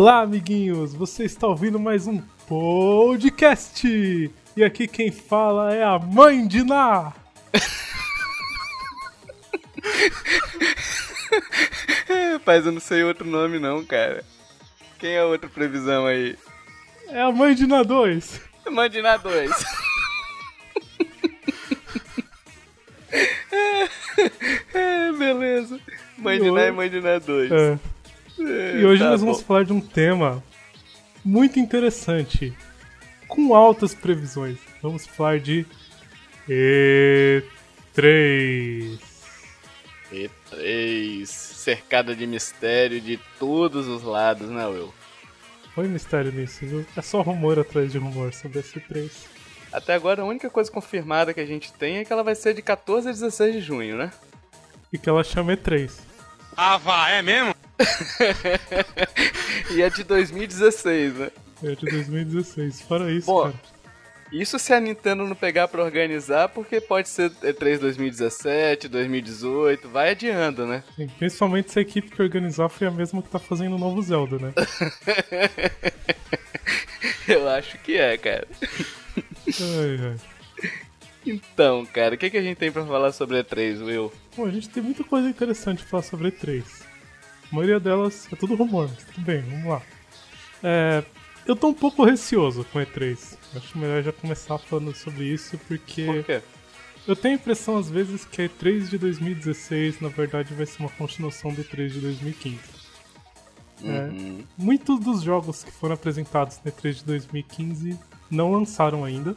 [0.00, 0.94] Olá, amiguinhos!
[0.94, 3.86] Você está ouvindo mais um podcast!
[4.56, 7.12] E aqui quem fala é a mãe de Ná!
[12.32, 14.24] Rapaz, eu não sei outro nome não, cara.
[14.98, 16.34] Quem é a outra previsão aí?
[17.08, 18.40] É a mãe de Ná 2!
[18.70, 19.50] Mãe de Ná 2.
[24.72, 25.78] é, beleza.
[26.16, 27.52] Mãe de Ná e Mãe de Ná 2.
[27.52, 27.78] É.
[28.40, 29.44] E hoje tá nós vamos bom.
[29.44, 30.42] falar de um tema
[31.24, 32.56] muito interessante,
[33.28, 34.58] com altas previsões.
[34.82, 35.66] Vamos falar de
[36.48, 38.98] E3.
[40.12, 44.92] E3, cercada de mistério de todos os lados, né, Will?
[45.74, 46.84] Foi mistério nisso, viu?
[46.96, 49.10] É só rumor atrás de rumor sobre esse 3.
[49.72, 52.54] Até agora a única coisa confirmada que a gente tem é que ela vai ser
[52.54, 54.10] de 14 a 16 de junho, né?
[54.92, 55.92] E que ela chama E3.
[56.56, 57.54] Ah, vá, é mesmo?
[59.70, 61.30] e é de 2016, né?
[61.62, 62.82] É de 2016.
[62.82, 63.54] Fora isso, Pô, cara.
[64.32, 70.10] Isso se a Nintendo não pegar pra organizar, porque pode ser E3 2017, 2018, vai
[70.10, 70.84] adiando, né?
[70.94, 74.00] Sim, principalmente se a equipe que organizar foi a mesma que tá fazendo o novo
[74.00, 74.52] Zelda, né?
[77.26, 78.46] Eu acho que é, cara.
[79.48, 80.16] ai, ai.
[81.26, 84.12] Então, cara, o que, que a gente tem pra falar sobre E3, Will?
[84.36, 86.62] Bom, a gente tem muita coisa interessante pra falar sobre E3.
[87.50, 89.82] A maioria delas é tudo rumor, mas tudo bem, vamos lá.
[90.62, 91.02] É,
[91.46, 93.36] eu tô um pouco receoso com E3.
[93.56, 96.42] Acho melhor já começar falando sobre isso, porque Por quê?
[97.08, 100.80] eu tenho a impressão às vezes que a E3 de 2016 na verdade vai ser
[100.80, 102.58] uma continuação do E3 de 2015.
[103.82, 104.44] Uhum.
[104.56, 107.98] Muitos dos jogos que foram apresentados na E3 de 2015
[108.30, 109.34] não lançaram ainda.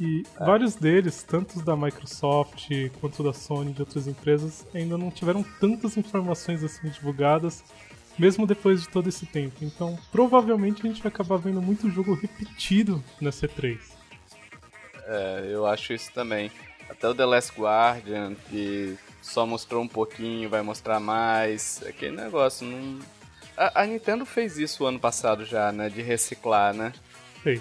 [0.00, 2.68] E vários deles, tanto da Microsoft
[3.00, 7.62] quanto da Sony e de outras empresas, ainda não tiveram tantas informações assim divulgadas,
[8.18, 9.56] mesmo depois de todo esse tempo.
[9.62, 13.78] Então, provavelmente a gente vai acabar vendo muito jogo repetido nessa E3.
[15.06, 16.50] É, eu acho isso também.
[16.88, 21.82] Até o The Last Guardian, que só mostrou um pouquinho, vai mostrar mais.
[21.86, 22.98] Aquele negócio, não.
[23.56, 25.88] A, a Nintendo fez isso ano passado já, né?
[25.88, 26.92] De reciclar, né?
[27.42, 27.60] Sei.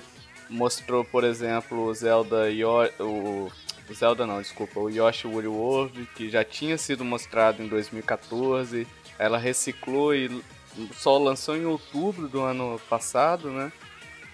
[0.54, 2.70] Mostrou, por exemplo, o Zelda Yo
[3.00, 3.52] o,
[3.90, 8.88] o Zelda não, desculpa, o Yoshi Woolly World, que já tinha sido mostrado em 2014.
[9.18, 10.44] Ela reciclou e
[10.94, 13.72] só lançou em outubro do ano passado, né?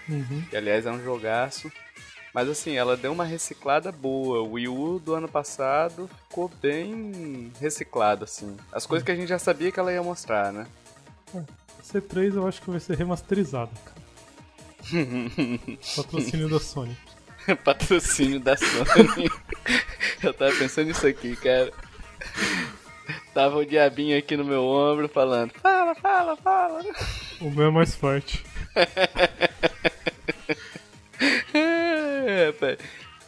[0.08, 0.42] Uhum.
[0.50, 1.70] que aliás é um jogaço.
[2.34, 4.40] Mas assim, ela deu uma reciclada boa.
[4.40, 8.56] O Wii U do ano passado ficou bem reciclado, assim.
[8.72, 10.66] As coisas que a gente já sabia que ela ia mostrar, né?
[11.78, 13.99] Essa E3 eu acho que vai ser remasterizada, cara.
[15.96, 16.96] Patrocínio da Sony.
[17.64, 19.30] Patrocínio da Sony.
[20.22, 21.72] Eu tava pensando nisso aqui, cara.
[23.32, 26.82] Tava o diabinho aqui no meu ombro falando: Fala, fala, fala.
[27.40, 28.44] O meu é mais forte.
[31.54, 32.50] É.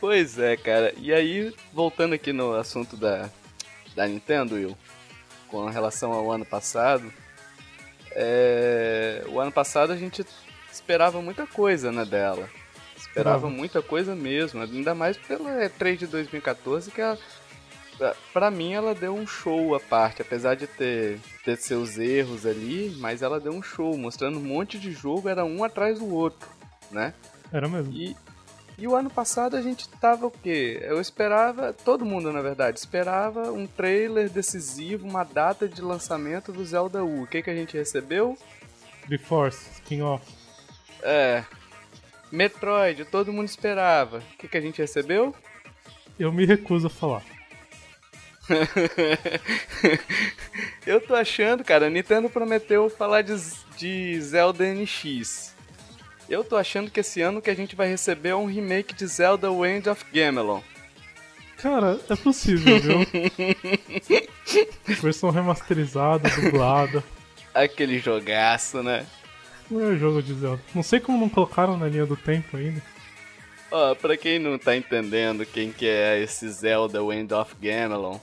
[0.01, 0.93] Pois é, cara.
[0.99, 3.31] E aí, voltando aqui no assunto da,
[3.95, 4.77] da Nintendo, Will,
[5.49, 7.13] com relação ao ano passado,
[8.11, 10.25] é, o ano passado a gente
[10.73, 12.49] esperava muita coisa, né, dela.
[12.97, 13.51] Esperava Esperava.
[13.51, 17.19] muita coisa mesmo, ainda mais pela E3 de 2014, que ela,
[17.99, 22.47] pra- pra mim ela deu um show à parte, apesar de ter, ter seus erros
[22.47, 26.09] ali, mas ela deu um show, mostrando um monte de jogo, era um atrás do
[26.15, 26.49] outro,
[26.91, 27.13] né?
[27.53, 27.93] Era mesmo.
[27.93, 28.17] E,
[28.79, 30.81] e o ano passado a gente tava o quê?
[30.83, 36.65] Eu esperava, todo mundo na verdade, esperava um trailer decisivo, uma data de lançamento do
[36.65, 37.25] Zelda U.
[37.25, 38.39] O que, que a gente recebeu?
[39.09, 40.25] The Force, Skin Off.
[41.03, 41.45] É.
[42.31, 44.19] Metroid, todo mundo esperava.
[44.19, 45.35] O que, que a gente recebeu?
[46.19, 47.23] Eu me recuso a falar.
[50.87, 53.35] Eu tô achando, cara, a Nintendo prometeu falar de,
[53.77, 55.55] de Zelda NX.
[56.29, 59.07] Eu tô achando que esse ano que a gente vai receber é um remake de
[59.07, 60.61] Zelda Wind of Gamelon.
[61.59, 63.07] Cara, é possível, viu?
[65.01, 67.05] Versão remasterizada, dublada.
[67.55, 69.07] Aquele jogaço, né?
[69.81, 70.63] É jogo de Zelda.
[70.75, 72.83] Não sei como não colocaram na linha do tempo ainda.
[73.71, 78.19] Ó, pra quem não tá entendendo quem que é esse Zelda Wind of Gamelon,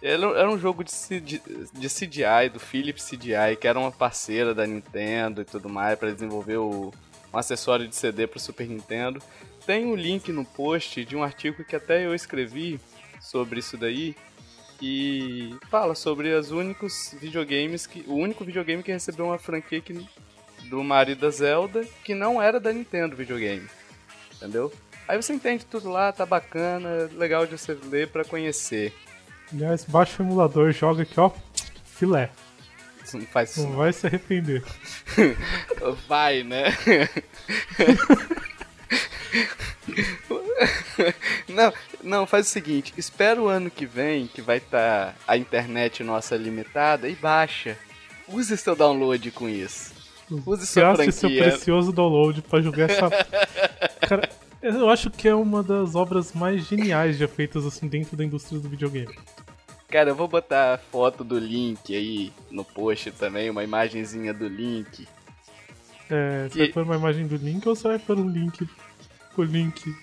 [0.00, 4.66] ele era um jogo de, de, CGI, do Philips CGI, que era uma parceira da
[4.66, 6.92] Nintendo e tudo mais, pra desenvolver o,
[7.32, 9.20] um acessório de CD pro Super Nintendo.
[9.66, 12.78] Tem um link no post de um artigo que até eu escrevi
[13.20, 14.14] sobre isso daí,
[14.78, 18.04] que fala sobre os únicos videogames que.
[18.06, 20.06] O único videogame que recebeu uma franquia que,
[20.68, 23.68] do marido da Zelda que não era da Nintendo videogame.
[24.36, 24.72] Entendeu?
[25.08, 28.92] Aí você entende tudo lá, tá bacana, legal de você ler pra conhecer.
[29.52, 31.30] Aliás, baixa o emulador, joga aqui, ó.
[31.84, 32.30] Filé.
[33.14, 33.68] Não faz isso.
[33.68, 34.64] Não vai se arrepender.
[36.08, 36.64] Vai, né?
[41.48, 41.72] Não,
[42.02, 46.02] não, faz o seguinte, espera o ano que vem, que vai estar tá a internet
[46.02, 47.78] nossa limitada, e baixa.
[48.28, 49.95] Use seu download com isso.
[50.30, 53.08] Use sua Gaste seu precioso download pra jogar essa.
[54.08, 54.28] Cara,
[54.62, 58.58] eu acho que é uma das obras mais geniais já feitas assim dentro da indústria
[58.60, 59.16] do videogame.
[59.88, 64.48] Cara, eu vou botar a foto do link aí no post também, uma imagenzinha do
[64.48, 65.06] link.
[66.10, 68.68] É, você Que- vai pôr uma imagem do link ou você vai pôr um link?
[69.36, 69.94] O link.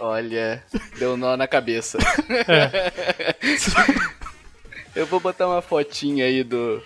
[0.00, 0.62] Olha,
[0.98, 1.98] deu nó na cabeça.
[2.48, 2.94] É.
[4.94, 6.82] Eu vou botar uma fotinha aí do,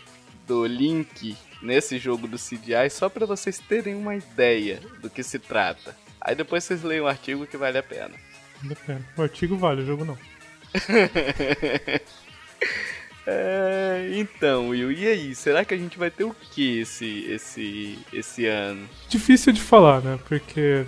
[0.46, 5.38] do link nesse jogo do CDI só pra vocês terem uma ideia do que se
[5.38, 5.96] trata.
[6.20, 8.14] Aí depois vocês leem o artigo que vale a pena.
[8.62, 9.04] Depende.
[9.16, 10.18] O artigo vale, o jogo não.
[13.26, 15.34] É, então, Will, e aí?
[15.34, 18.88] Será que a gente vai ter o que esse, esse, esse ano?
[19.08, 20.18] Difícil de falar, né?
[20.26, 20.84] Porque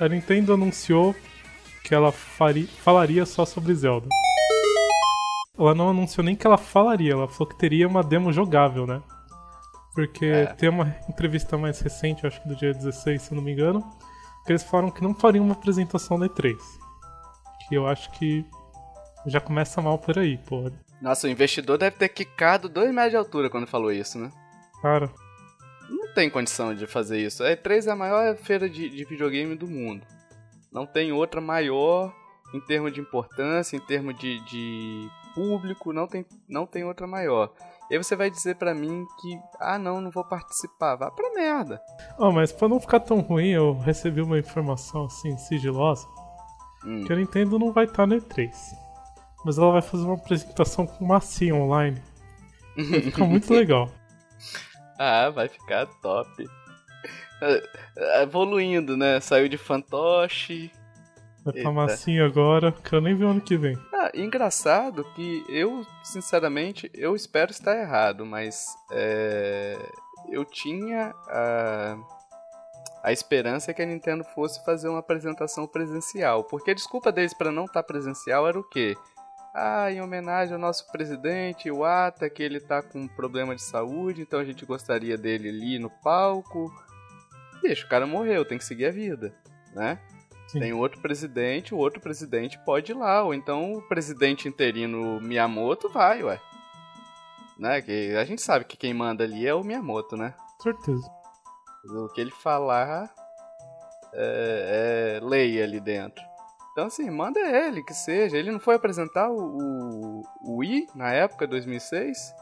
[0.00, 1.14] a Nintendo anunciou
[1.82, 4.08] que ela faria, falaria só sobre Zelda.
[5.58, 9.02] Ela não anunciou nem que ela falaria, ela falou que teria uma demo jogável, né?
[9.94, 10.46] Porque É.
[10.46, 13.80] tem uma entrevista mais recente, acho que do dia 16, se não me engano,
[14.44, 16.56] que eles falaram que não fariam uma apresentação da E3.
[17.68, 18.44] Que eu acho que
[19.26, 20.70] já começa mal por aí, pô.
[21.00, 24.30] Nossa, o investidor deve ter quicado 2 metros de altura quando falou isso, né?
[24.82, 25.10] Cara,
[25.88, 27.42] Não tem condição de fazer isso.
[27.42, 30.06] A E3 é a maior feira de, de videogame do mundo.
[30.72, 32.12] Não tem outra maior
[32.54, 37.52] em termos de importância, em termos de, de público, não tem, não tem outra maior.
[37.94, 40.96] E aí você vai dizer pra mim que, ah não, não vou participar.
[40.96, 41.80] Vá pra merda.
[42.18, 46.04] ó, mas pra não ficar tão ruim, eu recebi uma informação assim, sigilosa.
[46.84, 47.04] Hum.
[47.04, 48.50] que a Nintendo não vai estar no E3.
[49.44, 52.02] Mas ela vai fazer uma apresentação com massinha online.
[52.76, 53.88] Vai ficar muito legal.
[54.98, 56.48] Ah, vai ficar top.
[58.22, 59.20] Evoluindo, né?
[59.20, 60.72] Saiu de fantoche.
[61.44, 63.76] Vai pra massinha agora, que eu nem vi o ano que vem.
[63.92, 69.76] Ah, engraçado que eu, sinceramente, eu espero estar errado, mas é,
[70.30, 71.98] eu tinha a,
[73.02, 76.44] a esperança que a Nintendo fosse fazer uma apresentação presencial.
[76.44, 78.96] Porque a desculpa deles para não estar presencial era o quê?
[79.54, 83.62] Ah, em homenagem ao nosso presidente, o Ata, que ele tá com um problema de
[83.62, 86.72] saúde, então a gente gostaria dele ali no palco.
[87.62, 89.34] Deixa, o cara morreu, tem que seguir a vida,
[89.74, 89.98] né?
[90.54, 90.60] Sim.
[90.60, 95.88] Tem outro presidente, o outro presidente pode ir lá, ou então o presidente interino Miyamoto
[95.88, 96.40] vai, ué.
[97.58, 97.82] Né?
[97.82, 100.32] Que a gente sabe que quem manda ali é o Miyamoto, né?
[100.62, 101.10] Certeza.
[101.84, 103.12] O que ele falar
[104.12, 106.22] é, é lei ali dentro.
[106.70, 108.36] Então assim, manda ele, que seja.
[108.36, 112.32] Ele não foi apresentar o, o, o Wii na época, 2006?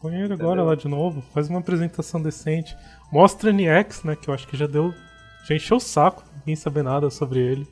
[0.00, 2.78] Põe ele agora lá de novo, faz uma apresentação decente.
[3.10, 4.14] Mostra NX, né?
[4.14, 4.94] Que eu acho que já deu.
[5.46, 7.66] Já encheu o saco, ninguém saber nada sobre ele.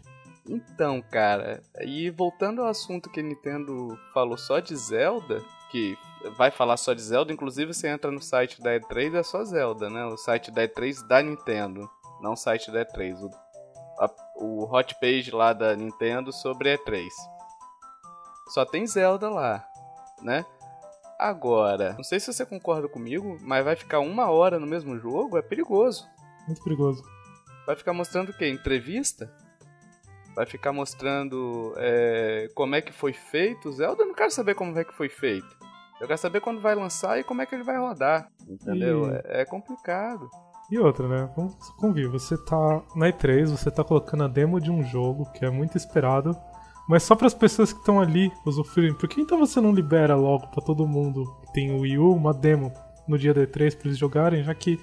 [0.46, 5.96] Então, cara, e voltando ao assunto que a Nintendo falou só de Zelda, que
[6.38, 9.90] vai falar só de Zelda, inclusive você entra no site da E3 é só Zelda,
[9.90, 10.06] né?
[10.06, 11.88] O site da E3 da Nintendo,
[12.22, 13.20] não o site da E3.
[13.22, 13.30] O,
[14.02, 17.04] a- o hot page lá da Nintendo sobre a E3.
[18.48, 19.62] Só tem Zelda lá,
[20.22, 20.46] né?
[21.18, 25.37] Agora, não sei se você concorda comigo, mas vai ficar uma hora no mesmo jogo,
[25.37, 26.06] é perigoso.
[26.46, 27.02] Muito perigoso.
[27.68, 28.48] Vai ficar mostrando o quê?
[28.48, 29.30] Entrevista?
[30.34, 33.68] Vai ficar mostrando é, como é que foi feito.
[33.68, 35.54] O Zelda eu não quero saber como é que foi feito.
[36.00, 38.26] Eu quero saber quando vai lançar e como é que ele vai rodar.
[38.48, 39.10] Entendeu?
[39.10, 40.30] E- É, é complicado.
[40.70, 41.30] E outra, né?
[41.37, 45.44] Vamos convir, você tá na E3, você tá colocando a demo de um jogo que
[45.44, 46.34] é muito esperado,
[46.88, 48.96] mas só para as pessoas que estão ali usufruírem.
[48.96, 52.14] Por que então você não libera logo pra todo mundo que tem o Wii U
[52.16, 52.72] uma demo
[53.06, 54.78] no dia da E3 pra eles jogarem, já que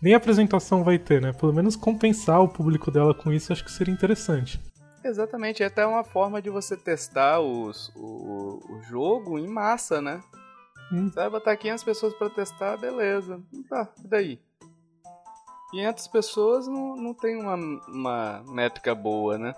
[0.00, 1.32] nem apresentação vai ter, né?
[1.32, 4.60] Pelo menos compensar o público dela com isso, acho que seria interessante.
[5.04, 10.20] Exatamente, é até uma forma de você testar os, o, o jogo em massa, né?
[10.92, 11.08] Hum.
[11.08, 13.40] Você vai botar 500 pessoas pra testar, beleza.
[13.68, 14.40] Tá, e daí?
[15.70, 17.54] 500 pessoas não, não tem uma,
[17.88, 19.54] uma métrica boa, né?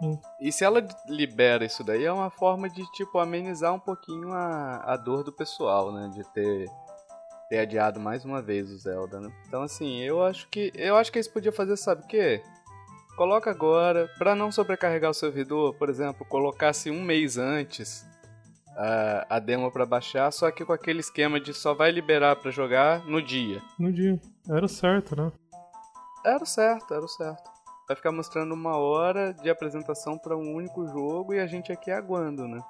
[0.00, 0.18] Hum.
[0.40, 4.92] E se ela libera isso daí, é uma forma de, tipo, amenizar um pouquinho a,
[4.92, 6.10] a dor do pessoal, né?
[6.12, 6.68] De ter,
[7.52, 9.30] ter adiado mais uma vez o Zelda, né?
[9.46, 12.42] Então, assim, eu acho que eu acho que eles podiam fazer, sabe o quê?
[13.14, 18.06] Coloca agora, pra não sobrecarregar o servidor, por exemplo, colocasse um mês antes
[18.74, 22.50] a, a demo pra baixar, só que com aquele esquema de só vai liberar pra
[22.50, 23.60] jogar no dia.
[23.78, 24.18] No dia.
[24.48, 25.30] Era o certo, né?
[26.24, 27.50] Era o certo, era o certo.
[27.86, 31.90] Vai ficar mostrando uma hora de apresentação pra um único jogo e a gente aqui
[31.90, 32.62] aguando, né?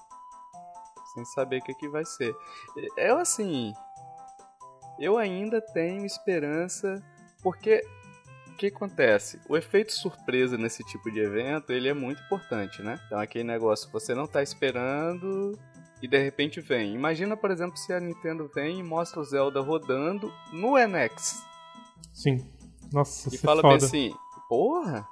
[1.12, 2.34] sem saber o que, que vai ser.
[2.96, 3.72] Eu, assim,
[4.99, 7.02] eu ainda tenho esperança,
[7.42, 7.84] porque
[8.49, 9.40] o que acontece?
[9.49, 13.00] O efeito surpresa nesse tipo de evento, ele é muito importante, né?
[13.06, 15.58] Então aquele negócio, você não tá esperando
[16.00, 16.94] e de repente vem.
[16.94, 21.42] Imagina, por exemplo, se a Nintendo vem e mostra o Zelda rodando no NX.
[22.12, 22.46] Sim.
[22.92, 23.78] Nossa, E fala foda.
[23.78, 24.14] bem assim,
[24.49, 25.08] porra,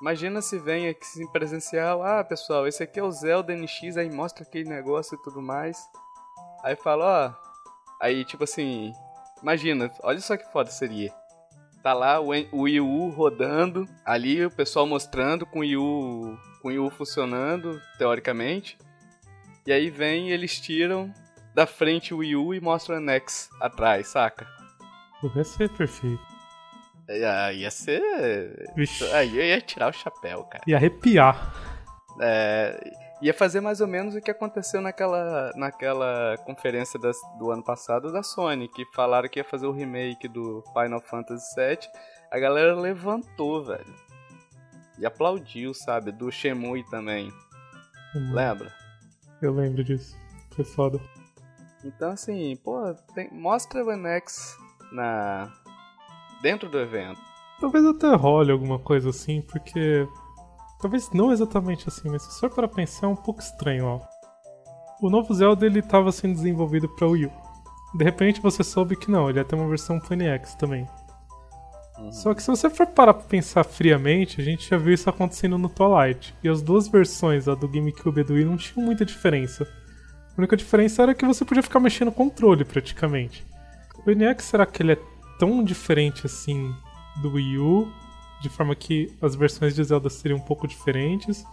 [0.00, 4.10] Imagina se vem aqui em presencial, ah pessoal, esse aqui é o Zelda NX, aí
[4.10, 5.78] mostra aquele negócio e tudo mais.
[6.62, 7.53] Aí fala, ó.
[8.00, 8.92] Aí tipo assim,
[9.42, 11.12] imagina, olha só que foda seria.
[11.82, 16.38] Tá lá o, o Wii U rodando, ali o pessoal mostrando com o Wii U,
[16.62, 18.78] com o Wii U funcionando, teoricamente.
[19.66, 21.12] E aí vem eles tiram
[21.54, 24.46] da frente o Wii U e mostram o NX atrás, saca?
[25.36, 26.34] Ia ser perfeito.
[27.08, 28.72] Ia, ia ser.
[28.74, 29.04] Vixe.
[29.12, 30.64] Aí eu ia tirar o chapéu, cara.
[30.66, 31.54] Ia arrepiar.
[32.20, 32.78] É,
[33.26, 38.12] ia fazer mais ou menos o que aconteceu naquela, naquela conferência das, do ano passado
[38.12, 41.78] da Sony, que falaram que ia fazer o remake do Final Fantasy VII.
[42.30, 43.94] A galera levantou, velho.
[44.98, 46.12] E aplaudiu, sabe?
[46.12, 47.32] Do Shemui também.
[48.14, 48.72] Lembra?
[49.40, 50.16] Eu lembro disso.
[50.54, 51.00] Foi foda.
[51.84, 54.56] Então, assim, pô, tem- mostra o NX
[54.92, 55.52] na,
[56.42, 57.20] dentro do evento.
[57.60, 60.06] Talvez até role alguma coisa assim, porque.
[60.84, 64.00] Talvez não exatamente assim, mas se for para pensar é um pouco estranho, ó.
[65.00, 67.32] O novo Zelda ele tava sendo desenvolvido para Wii U.
[67.94, 70.86] De repente você soube que não, ele ia ter uma versão pro NX também.
[72.10, 75.56] Só que se você for parar pra pensar friamente, a gente já viu isso acontecendo
[75.56, 76.34] no Twilight.
[76.44, 79.64] E as duas versões, a do GameCube e do Wii, não tinham muita diferença.
[79.64, 83.42] A única diferença era que você podia ficar mexendo no controle praticamente.
[84.06, 84.98] O NX, será que ele é
[85.38, 86.74] tão diferente assim
[87.22, 88.03] do Wii U?
[88.44, 91.46] De forma que as versões de Zelda seriam um pouco diferentes?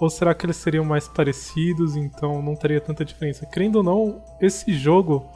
[0.00, 3.46] Ou será que eles seriam mais parecidos, então não teria tanta diferença?
[3.46, 5.30] Querendo ou não, esse jogo,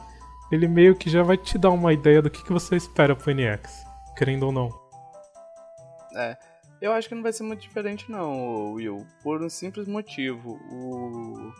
[0.51, 3.33] ele meio que já vai te dar uma ideia do que, que você espera pro
[3.33, 3.85] NX.
[4.17, 4.77] Querendo ou não.
[6.13, 6.37] É,
[6.81, 10.59] eu acho que não vai ser muito diferente não, Will, por um simples motivo.
[10.69, 11.53] O,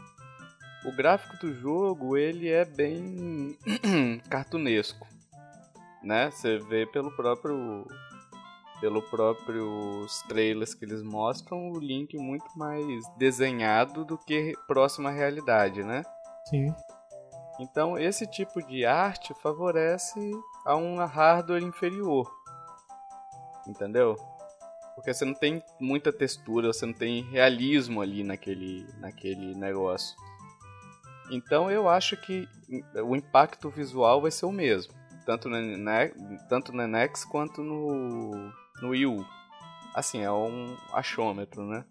[0.83, 3.57] o gráfico do jogo, ele é bem
[4.29, 5.07] cartunesco,
[6.03, 6.29] né?
[6.29, 7.87] Você vê pelo próprio
[8.79, 15.11] pelo próprios trailers que eles mostram o Link muito mais desenhado do que próximo à
[15.11, 16.03] realidade, né?
[16.45, 16.73] Sim.
[17.59, 20.19] Então esse tipo de arte favorece
[20.65, 22.31] a um hardware inferior.
[23.67, 24.15] Entendeu?
[24.95, 30.15] Porque você não tem muita textura, você não tem realismo ali naquele, naquele negócio.
[31.31, 32.47] Então eu acho que
[32.95, 34.93] o impacto visual vai ser o mesmo.
[35.25, 35.57] Tanto no,
[36.49, 39.25] tanto no NX quanto no, no Wii U.
[39.93, 41.83] Assim, é um achômetro, né?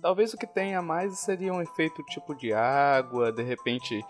[0.00, 4.04] Talvez o que tenha mais seria um efeito tipo de água, de repente,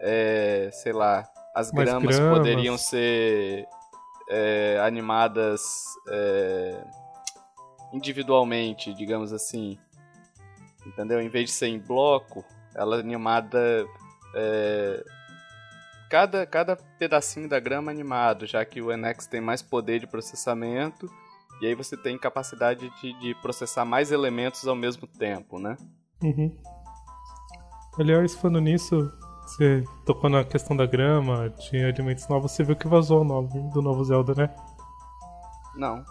[0.00, 2.38] é, sei lá, as gramas, gramas.
[2.38, 3.66] poderiam ser
[4.28, 6.82] é, animadas é,
[7.92, 9.78] individualmente, digamos assim.
[10.86, 11.20] Entendeu?
[11.20, 12.44] Em vez de ser em bloco,
[12.74, 13.86] ela é animada.
[14.34, 15.04] é,
[16.10, 21.10] cada, cada pedacinho da grama animado, já que o NX tem mais poder de processamento.
[21.60, 25.76] E aí você tem capacidade de, de processar mais elementos ao mesmo tempo, né?
[26.22, 26.56] Uhum.
[27.98, 29.12] Aliás, falando nisso,
[29.46, 33.48] você tocou na questão da grama, de alimentos novos, você viu que vazou o nome
[33.72, 34.54] do novo Zelda, né?
[35.76, 36.04] Não.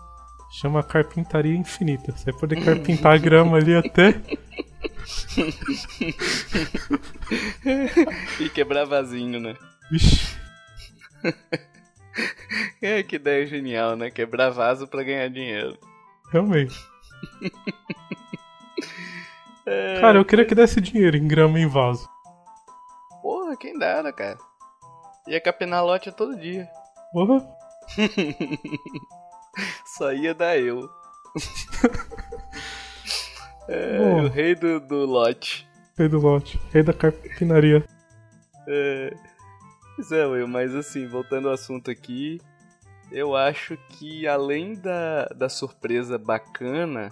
[0.52, 2.12] Chama Carpintaria Infinita.
[2.12, 4.22] Você vai poder carpintar a grama ali até.
[8.40, 9.56] E quebrar vasinho, né?
[9.92, 10.38] Vixe.
[12.82, 14.12] É, que ideia genial, né?
[14.12, 15.78] Quebrar vaso pra ganhar dinheiro.
[16.32, 16.76] Realmente.
[19.66, 22.06] É, Cara, eu queria que desse dinheiro em grama e em vaso.
[23.22, 24.38] Porra, quem dera, cara.
[25.26, 26.68] Ia capinar lote todo dia.
[27.14, 27.42] Porra.
[29.98, 30.90] Só ia dar eu.
[33.70, 34.24] é, Bom.
[34.24, 35.66] o rei do, do lote.
[35.98, 36.60] Rei do lote.
[36.74, 37.86] Rei da carpinaria.
[38.68, 39.14] É...
[39.96, 42.42] Pois é, Will, mas assim, voltando ao assunto aqui,
[43.12, 47.12] eu acho que além da, da surpresa bacana,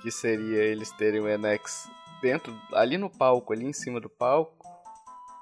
[0.00, 1.88] que seria eles terem o NX
[2.22, 4.56] dentro, ali no palco, ali em cima do palco,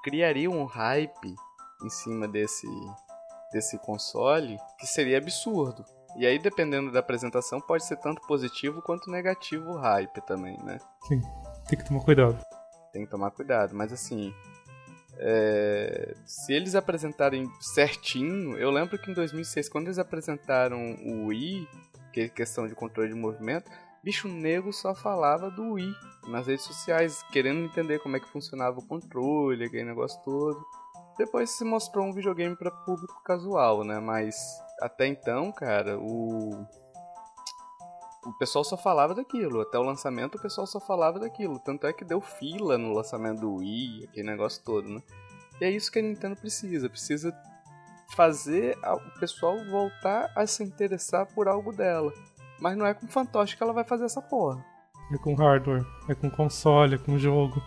[0.03, 1.35] criaria um hype
[1.83, 2.67] em cima desse,
[3.53, 5.85] desse console que seria absurdo.
[6.17, 10.77] E aí, dependendo da apresentação, pode ser tanto positivo quanto negativo o hype também, né?
[11.07, 11.21] Sim.
[11.69, 12.37] Tem que tomar cuidado.
[12.91, 13.73] tem que tomar cuidado.
[13.73, 14.33] Mas assim,
[15.23, 21.67] é, se eles apresentarem certinho, eu lembro que em 2006, quando eles apresentaram o Wii,
[22.11, 23.69] que é questão de controle de movimento,
[24.03, 25.93] bicho nego só falava do Wii
[26.27, 30.59] nas redes sociais, querendo entender como é que funcionava o controle, aquele negócio todo.
[31.19, 33.99] Depois se mostrou um videogame para público casual, né?
[33.99, 34.35] Mas
[34.81, 36.65] até então, cara, o
[38.25, 39.61] o pessoal só falava daquilo.
[39.61, 41.59] Até o lançamento o pessoal só falava daquilo.
[41.59, 45.01] Tanto é que deu fila no lançamento do Wii, aquele negócio todo, né?
[45.59, 46.89] E é isso que a Nintendo precisa.
[46.89, 47.35] Precisa
[48.15, 52.13] fazer o pessoal voltar a se interessar por algo dela.
[52.59, 54.63] Mas não é com fantoche que ela vai fazer essa porra.
[55.11, 57.61] É com hardware, é com console, é com jogo.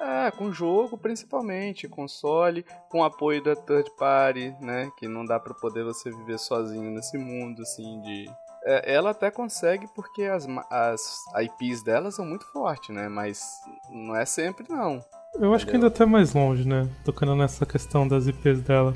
[0.00, 4.90] É, com jogo principalmente, console, com apoio da third party, né?
[4.98, 8.30] Que não dá para poder você viver sozinho nesse mundo, assim, de...
[8.68, 13.08] É, ela até consegue porque as, as IPs dela são muito fortes, né?
[13.08, 13.40] Mas
[13.88, 15.00] não é sempre, não.
[15.34, 15.66] Eu acho Entendeu?
[15.66, 16.88] que ainda até mais longe, né?
[17.04, 18.92] Tocando nessa questão das IPs dela.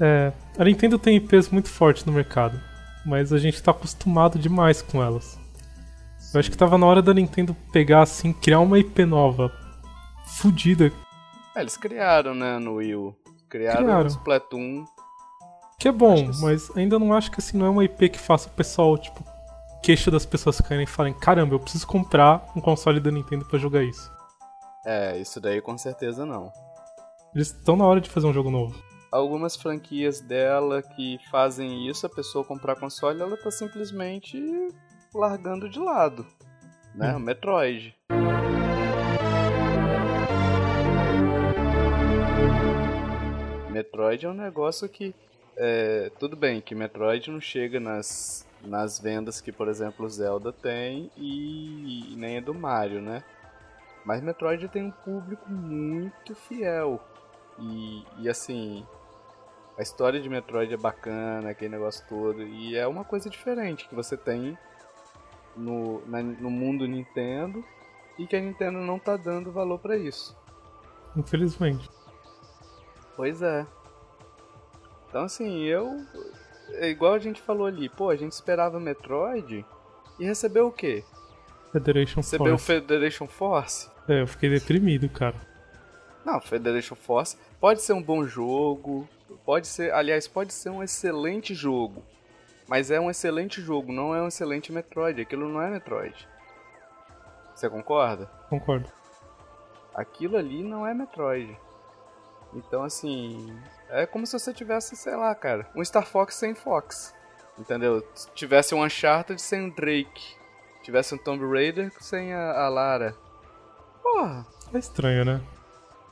[0.00, 2.58] É, a Nintendo tem IPs muito fortes no mercado,
[3.04, 5.38] mas a gente tá acostumado demais com elas.
[6.32, 9.52] Eu acho que tava na hora da Nintendo pegar assim, criar uma IP nova,
[10.38, 10.90] fodida.
[11.54, 13.14] É, eles criaram, né, no Wii U.
[13.48, 14.04] Criaram, criaram.
[14.04, 14.84] o Splatoon.
[15.80, 18.18] Que é bom, que mas ainda não acho que assim não é uma IP que
[18.18, 19.24] faça o pessoal, tipo,
[19.82, 23.58] queixo das pessoas caírem e falem, caramba, eu preciso comprar um console da Nintendo para
[23.58, 24.12] jogar isso.
[24.84, 26.52] É, isso daí com certeza não.
[27.34, 28.78] Eles estão na hora de fazer um jogo novo.
[29.10, 34.38] Algumas franquias dela que fazem isso, a pessoa comprar console, ela tá simplesmente
[35.14, 36.26] largando de lado.
[36.94, 37.14] Né?
[37.14, 37.16] Hum.
[37.16, 37.96] O Metroid.
[43.70, 45.14] Metroid é um negócio que.
[45.62, 51.10] É, tudo bem que Metroid não chega nas, nas vendas que, por exemplo, Zelda tem
[51.18, 53.22] e, e nem é do Mario, né?
[54.02, 56.98] Mas Metroid tem um público muito fiel.
[57.58, 58.86] E, e assim,
[59.76, 62.42] a história de Metroid é bacana, aquele negócio todo.
[62.42, 64.56] E é uma coisa diferente que você tem
[65.54, 67.62] no, na, no mundo Nintendo
[68.18, 70.34] e que a Nintendo não tá dando valor para isso.
[71.14, 71.86] Infelizmente.
[73.14, 73.66] Pois é.
[75.10, 76.00] Então assim, eu.
[76.74, 79.66] É igual a gente falou ali, pô, a gente esperava Metroid
[80.18, 81.04] e recebeu o quê?
[81.72, 82.62] Federation recebeu Force.
[82.62, 83.90] Recebeu Federation Force?
[84.08, 85.34] É, eu fiquei deprimido, cara.
[86.24, 89.08] Não, Federation Force pode ser um bom jogo,
[89.44, 92.04] pode ser, aliás, pode ser um excelente jogo.
[92.68, 95.20] Mas é um excelente jogo, não é um excelente Metroid.
[95.20, 96.28] Aquilo não é Metroid.
[97.52, 98.26] Você concorda?
[98.48, 98.88] Concordo.
[99.92, 101.58] Aquilo ali não é Metroid.
[102.54, 103.52] Então, assim.
[103.92, 107.14] É como se você tivesse, sei lá, cara, um Star Fox sem Fox.
[107.58, 108.06] Entendeu?
[108.34, 110.34] Tivesse um Uncharted sem o Drake.
[110.82, 113.14] Tivesse um Tomb Raider sem a, a Lara.
[114.02, 114.46] Porra.
[114.72, 115.40] É estranho, né?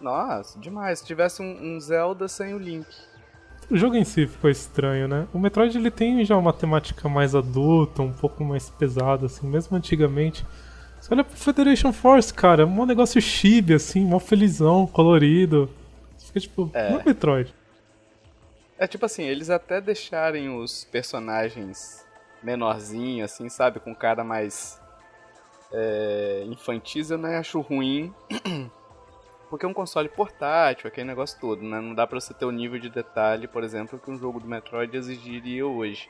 [0.01, 0.99] Nossa, demais.
[0.99, 2.87] Se tivesse um, um Zelda sem o Link.
[3.71, 5.27] O jogo em si ficou estranho, né?
[5.33, 9.77] O Metroid ele tem já uma temática mais adulta, um pouco mais pesada, assim, mesmo
[9.77, 10.45] antigamente.
[11.01, 15.69] Você olha pro Federation Force, cara, é um negócio chibi, assim, mó felizão, colorido.
[16.17, 16.91] Você fica tipo, é.
[16.91, 17.55] não é Metroid.
[18.79, 22.07] É tipo assim, eles até deixarem os personagens
[22.43, 23.81] menorzinhos, assim, sabe?
[23.81, 24.81] Com cara mais
[25.73, 28.15] é, infantis, eu não acho ruim.
[29.51, 31.81] Porque é um console portátil, aquele negócio todo, né?
[31.81, 34.47] Não dá pra você ter o nível de detalhe, por exemplo, que um jogo do
[34.47, 36.09] Metroid exigiria hoje.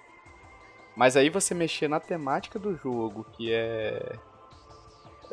[0.97, 4.19] Mas aí você mexer na temática do jogo, que é.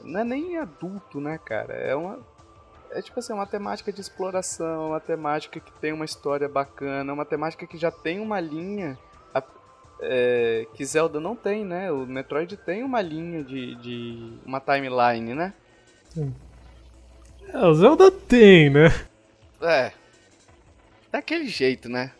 [0.03, 1.73] Não é nem adulto, né, cara?
[1.73, 2.19] É uma.
[2.91, 7.25] É tipo assim, uma temática de exploração, uma temática que tem uma história bacana, uma
[7.25, 8.97] temática que já tem uma linha
[9.99, 11.91] é, que Zelda não tem, né?
[11.91, 15.53] O Metroid tem uma linha de, de uma timeline, né?
[16.09, 16.33] Sim.
[17.47, 18.87] É, o Zelda tem, né?
[19.61, 19.91] É.
[21.11, 22.11] Daquele jeito, né?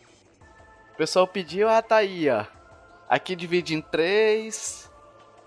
[0.94, 2.44] O pessoal pediu, ah, tá aí, ó.
[3.08, 4.90] Aqui divide em três.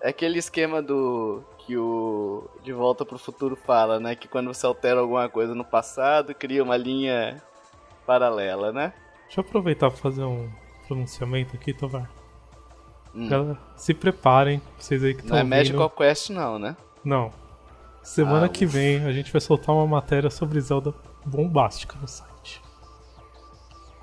[0.00, 1.44] É aquele esquema do.
[1.70, 4.16] Que o De Volta pro Futuro fala, né?
[4.16, 7.40] Que quando você altera alguma coisa no passado, cria uma linha
[8.04, 8.92] paralela, né?
[9.26, 10.50] Deixa eu aproveitar pra fazer um
[10.88, 12.10] pronunciamento aqui, Tovar.
[13.14, 13.54] Hum.
[13.76, 16.76] Se preparem, vocês aí que estão Não é Magical Quest, não, né?
[17.04, 17.32] Não.
[18.02, 20.92] Semana ah, que vem a gente vai soltar uma matéria sobre Zelda
[21.24, 22.60] bombástica no site.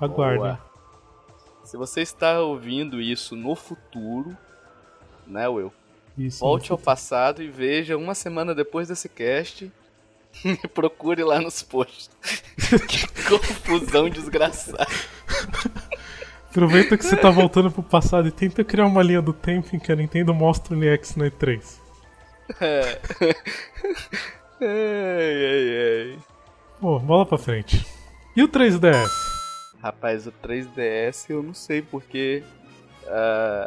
[0.00, 0.56] Aguardem.
[1.64, 4.34] Se você está ouvindo isso no futuro,
[5.26, 5.70] né, Will?
[6.18, 9.70] Isso, Volte ao passado e veja uma semana depois desse cast.
[10.74, 12.10] procure lá nos posts.
[12.88, 14.86] que confusão desgraçada.
[16.50, 19.78] Aproveita que você está voltando pro passado e tenta criar uma linha do tempo em
[19.78, 21.78] que a Nintendo mostra o NX no E3.
[22.60, 23.00] É.
[24.60, 26.18] ai, ai, ai.
[26.80, 27.86] Pô, bola pra frente.
[28.34, 29.08] E o 3DS?
[29.80, 32.42] Rapaz, o 3DS eu não sei porque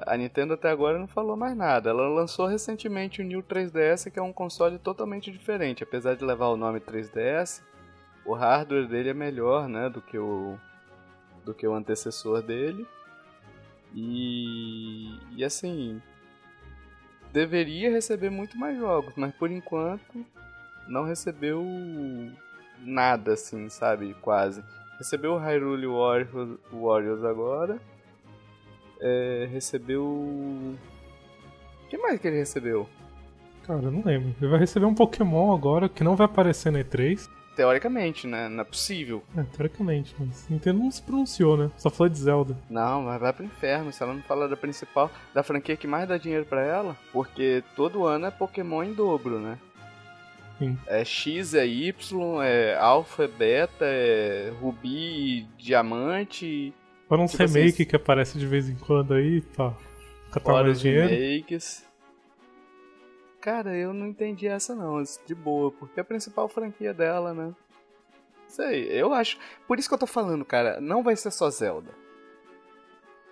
[0.05, 1.89] a Nintendo até agora não falou mais nada.
[1.89, 5.83] Ela lançou recentemente o New 3DS, que é um console totalmente diferente.
[5.83, 7.61] Apesar de levar o nome 3DS,
[8.25, 10.57] o hardware dele é melhor, né, do que o
[11.43, 12.85] do que o antecessor dele.
[13.93, 16.01] E, e assim,
[17.33, 20.25] deveria receber muito mais jogos, mas por enquanto
[20.87, 21.65] não recebeu
[22.79, 24.63] nada assim, sabe, quase.
[24.97, 27.79] Recebeu o Hyrule Warriors, agora
[29.01, 30.03] é, recebeu.
[30.03, 30.77] O
[31.89, 32.87] que mais que ele recebeu?
[33.65, 34.33] Cara, eu não lembro.
[34.39, 37.29] Ele vai receber um Pokémon agora que não vai aparecer na E3.
[37.55, 38.47] Teoricamente, né?
[38.47, 39.21] Não é possível.
[39.37, 41.69] É, teoricamente, mas Nintendo não se pronunciou, né?
[41.77, 42.57] Só falou de Zelda.
[42.69, 43.91] Não, mas vai pro inferno.
[43.91, 47.63] Se ela não falar da principal, da franquia que mais dá dinheiro para ela, porque
[47.75, 49.57] todo ano é Pokémon em dobro, né?
[50.57, 50.77] Sim.
[50.87, 56.73] É X, é Y, é Alpha, é Beta, é Rubi, Diamante.
[57.11, 59.75] Para uns tipo assim, remake assim, que aparece de vez em quando aí, pra
[60.31, 61.09] catar mais dinheiro.
[61.09, 61.85] remakes.
[63.41, 67.53] Cara, eu não entendi essa não, de boa, porque a principal franquia dela, né?
[68.47, 69.37] Sei, eu acho.
[69.67, 71.91] Por isso que eu tô falando, cara, não vai ser só Zelda.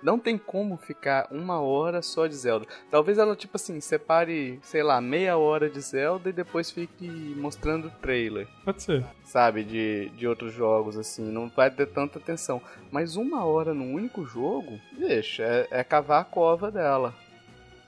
[0.01, 2.65] Não tem como ficar uma hora só de Zelda.
[2.89, 7.07] Talvez ela, tipo assim, separe, sei lá, meia hora de Zelda e depois fique
[7.38, 8.47] mostrando trailer.
[8.63, 9.05] Pode ser.
[9.25, 11.23] Sabe, de, de outros jogos, assim.
[11.23, 12.62] Não vai ter tanta atenção.
[12.89, 17.13] Mas uma hora num único jogo, deixa, é, é cavar a cova dela.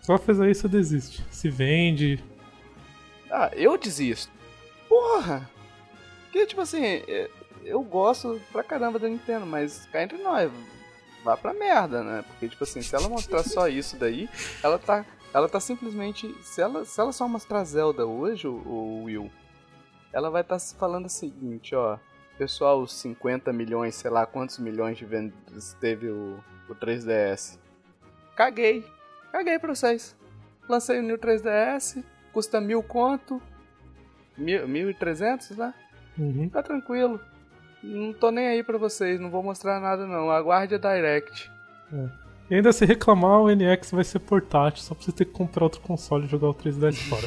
[0.02, 1.24] Só fazer isso, desiste.
[1.32, 2.22] Se vende.
[3.30, 4.32] Ah, eu desisto.
[4.90, 5.50] Porra!
[6.24, 7.30] Porque, tipo assim, é,
[7.64, 10.52] eu gosto pra caramba da Nintendo, mas cá entre nós
[11.24, 12.24] vá pra merda, né?
[12.28, 14.30] Porque, tipo assim, se ela mostrar só isso daí,
[14.64, 15.06] ela tá.
[15.34, 16.34] Ela tá simplesmente.
[16.42, 19.32] Se ela, se ela só mostrar Zelda hoje, o, o Will,
[20.12, 21.98] ela vai estar tá falando o seguinte, ó.
[22.38, 27.60] Pessoal, os 50 milhões, sei lá quantos milhões de vendas teve o, o 3DS.
[28.36, 28.84] Caguei.
[29.32, 30.16] Caguei pra vocês.
[30.68, 32.04] Lancei o New 3DS,
[32.34, 33.42] custa mil conto.
[34.38, 35.74] Mil, mil e trezentos, né?
[36.18, 36.50] Uhum.
[36.50, 37.20] Tá tranquilo.
[37.84, 40.30] Não tô nem aí pra vocês, não vou mostrar nada não.
[40.30, 41.52] Aguarde a Direct.
[41.92, 42.22] É.
[42.52, 45.64] E ainda se reclamar, o NX vai ser portátil, só pra você ter que comprar
[45.64, 47.26] outro console e jogar o 3DS fora.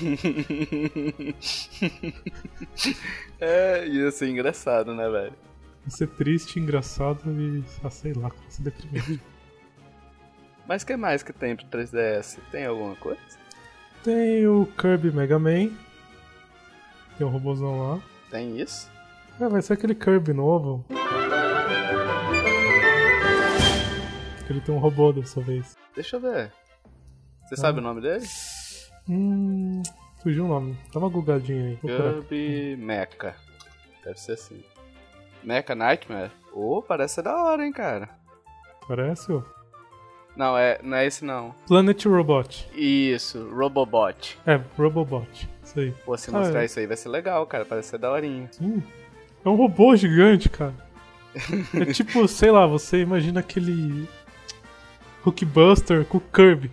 [3.41, 5.33] é, ia ser engraçado, né, velho?
[5.85, 9.19] Ia ser triste, engraçado e, ah, sei lá, vai ser deprimente.
[10.69, 12.39] Mas o que mais que tem pro 3DS?
[12.51, 13.21] Tem alguma coisa?
[14.03, 15.71] Tem o Kirby Mega Man.
[17.17, 18.03] Tem um robôzão lá.
[18.31, 18.91] Tem isso?
[19.41, 20.85] É, vai ser aquele Kirby novo.
[24.49, 25.77] Ele tem um robô dessa vez.
[25.95, 26.53] Deixa eu ver.
[27.45, 27.57] Você ah.
[27.57, 28.25] sabe o nome dele?
[29.09, 29.83] Hum.
[30.23, 30.79] Fugiu o nome.
[30.93, 31.77] Dá uma gugadinha aí.
[31.77, 33.35] Kirby Mecha.
[34.05, 34.63] Deve ser assim.
[35.43, 36.31] Mecha Nightmare?
[36.53, 38.09] Ô, oh, parece ser da hora, hein, cara.
[38.87, 39.43] Parece, ó.
[40.37, 41.55] Não, é, não é esse não.
[41.67, 42.69] Planet Robot.
[42.75, 44.39] Isso, Robobot.
[44.47, 45.49] É, Robobot.
[45.63, 45.93] Isso aí.
[46.05, 46.67] Pô, se mostrar ah, é.
[46.67, 47.65] isso aí vai ser legal, cara.
[47.65, 48.49] Parece ser daorinha.
[48.51, 48.83] Sim.
[49.45, 50.75] É um robô gigante, cara.
[51.75, 54.09] É tipo, sei lá, você imagina aquele
[55.25, 56.71] Hulkbuster com o Kirby.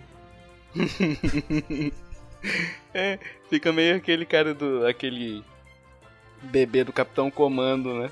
[2.94, 3.18] é,
[3.50, 4.86] fica meio aquele cara do.
[4.86, 5.44] aquele
[6.42, 8.10] bebê do Capitão Comando, né?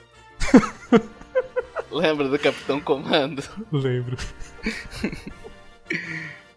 [1.90, 3.42] Lembra do Capitão Comando?
[3.72, 4.16] Lembro.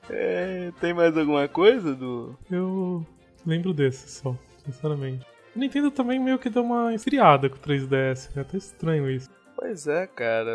[0.09, 2.37] é, tem mais alguma coisa do.
[2.51, 3.05] Eu
[3.45, 4.35] lembro desse só,
[4.65, 5.25] sinceramente.
[5.55, 8.43] O Nintendo também meio que deu uma esfriada com o 3DS, né?
[8.43, 9.29] Tá estranho isso.
[9.55, 10.51] Pois é, cara.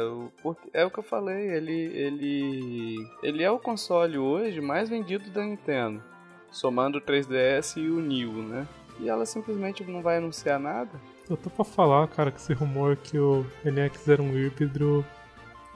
[0.73, 5.43] É o que eu falei, ele, ele, ele é o console hoje mais vendido da
[5.43, 6.03] Nintendo,
[6.51, 8.67] somando o 3DS e o New, né?
[9.01, 10.91] E ela simplesmente não vai anunciar nada.
[11.31, 15.05] Eu tô pra falar, cara, que esse rumor que o NX era um híbrido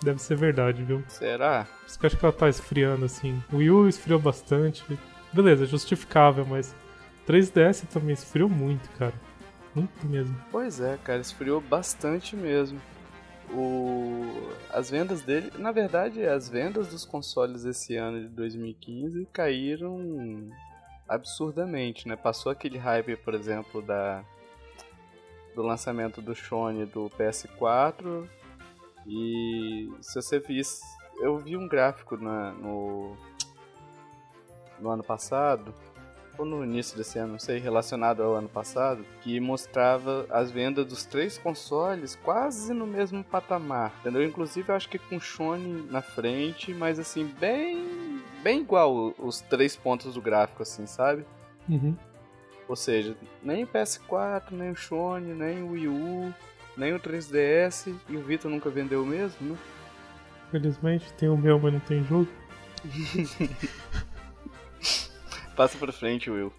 [0.03, 1.03] deve ser verdade, viu?
[1.09, 1.65] Será?
[1.65, 3.41] Por isso que eu acho que ela tá esfriando, assim.
[3.53, 4.85] O Wii U esfriou bastante.
[5.33, 6.75] Beleza, justificável, mas
[7.27, 9.15] 3DS também esfriou muito, cara.
[9.75, 10.37] Muito mesmo.
[10.51, 12.81] Pois é, cara, esfriou bastante mesmo.
[13.51, 14.51] O...
[14.71, 20.51] As vendas dele, na verdade, as vendas dos consoles esse ano de 2015 caíram
[21.09, 22.17] absurdamente, né?
[22.17, 24.25] Passou aquele hype, por exemplo, da
[25.55, 28.27] do lançamento do Shone do PS4
[29.07, 30.83] e se você visse,
[31.21, 33.15] eu vi um gráfico na, no
[34.81, 35.75] no ano passado
[36.39, 40.87] ou no início desse ano, não sei, relacionado ao ano passado, que mostrava as vendas
[40.87, 44.25] dos três consoles quase no mesmo patamar, entendeu?
[44.25, 49.77] Inclusive eu acho que com Shone na frente, mas assim, bem bem igual os três
[49.77, 51.25] pontos do gráfico, assim, sabe?
[51.69, 51.97] Uhum.
[52.69, 56.35] Ou seja, nem o PS4, nem o Shone, nem o Wii U,
[56.77, 59.59] nem o 3DS, e o Vita nunca vendeu mesmo, né?
[60.51, 62.29] Felizmente, tem o meu, mas não tem jogo.
[65.57, 66.53] Passa pra frente, Will.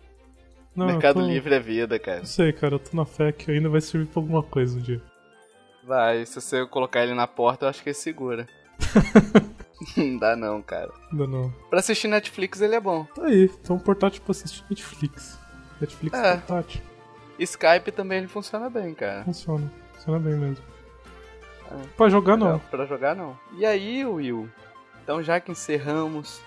[0.76, 2.20] Não, Mercado tô- Livre é vida, cara.
[2.20, 4.82] Não sei, cara, eu tô na fé que ainda vai servir pra alguma coisa um
[4.82, 5.02] dia.
[5.84, 8.48] Vai, se você colocar ele na porta, eu acho que ele segura.
[9.98, 10.92] não dá não, cara.
[11.12, 11.50] Ainda não.
[11.70, 13.04] Pra assistir Netflix ele é bom.
[13.16, 15.38] Tá aí, então um portátil pra assistir Netflix.
[15.80, 16.38] Netflix É.
[16.38, 16.82] portátil.
[17.40, 19.24] Skype também ele funciona bem, cara.
[19.26, 19.72] Funciona.
[19.94, 20.64] Funciona bem mesmo.
[21.72, 21.88] É.
[21.98, 22.54] Pra jogar não.
[22.54, 23.38] Não, pra jogar não.
[23.58, 24.50] E aí, Will?
[25.04, 26.40] Então já que encerramos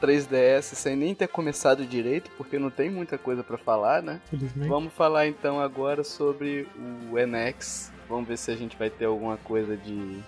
[0.00, 4.20] 3DS sem nem ter começado direito, porque não tem muita coisa pra falar, né?
[4.26, 4.68] Felizmente.
[4.68, 6.68] Vamos falar então agora sobre
[7.10, 7.92] o NX.
[8.08, 10.22] Vamos ver se a gente vai ter alguma coisa de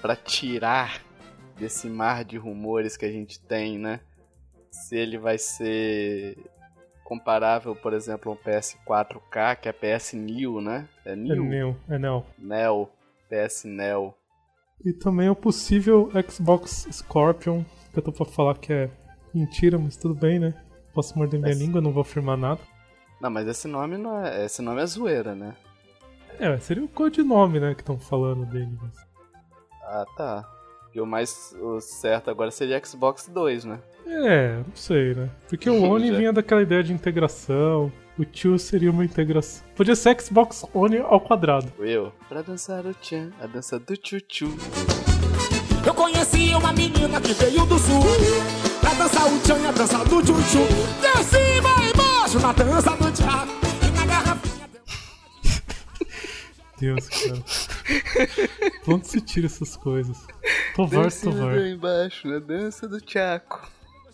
[0.00, 1.02] Pra tirar
[1.58, 4.00] desse mar de rumores que a gente tem, né?
[4.70, 6.38] Se ele vai ser
[7.04, 10.88] comparável, por exemplo, ao PS4K, que é PS New, né?
[11.04, 12.24] É É New, é Neo.
[12.38, 12.88] Neo,
[13.28, 14.14] PS Neo.
[14.82, 18.90] E também o possível Xbox Scorpion, que eu tô pra falar que é
[19.34, 20.54] mentira, mas tudo bem, né?
[20.92, 22.60] Posso morder minha Mas- língua, não vou afirmar nada.
[23.20, 25.54] Não, mas esse nome não é, esse nome é zoeira, né?
[26.38, 28.70] É, seria o codinome, né, que estão falando dele.
[28.80, 28.92] Mas...
[29.82, 30.48] Ah, tá.
[30.94, 33.78] E o mais o certo agora seria Xbox 2, né?
[34.06, 35.30] É, não sei, né?
[35.48, 36.16] Porque o Oni Já.
[36.18, 39.64] vinha daquela ideia de integração, o Tio seria uma integração.
[39.76, 41.70] Podia ser Xbox Oni ao quadrado.
[41.78, 42.12] Eu.
[42.28, 44.48] Pra dançar o tchan, a dança do tchutchu.
[45.84, 48.02] Eu conheci uma menina que veio do sul
[48.80, 50.66] Pra dançar o tchan e a dança do tchutchu
[51.00, 53.46] De cima e embaixo na dança do tchá
[53.82, 54.68] E na garrafinha
[56.78, 56.96] deu...
[56.96, 57.42] Deus, cara.
[58.84, 60.16] De onde se tira essas coisas?
[60.74, 61.58] Tovar, Tovar.
[61.66, 63.70] embaixo, na dança do tchaco.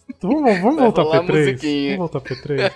[0.08, 1.38] Então vamos, vamos voltar pro E3.
[1.38, 1.96] musiquinha.
[1.96, 2.72] Vamos voltar pro E3.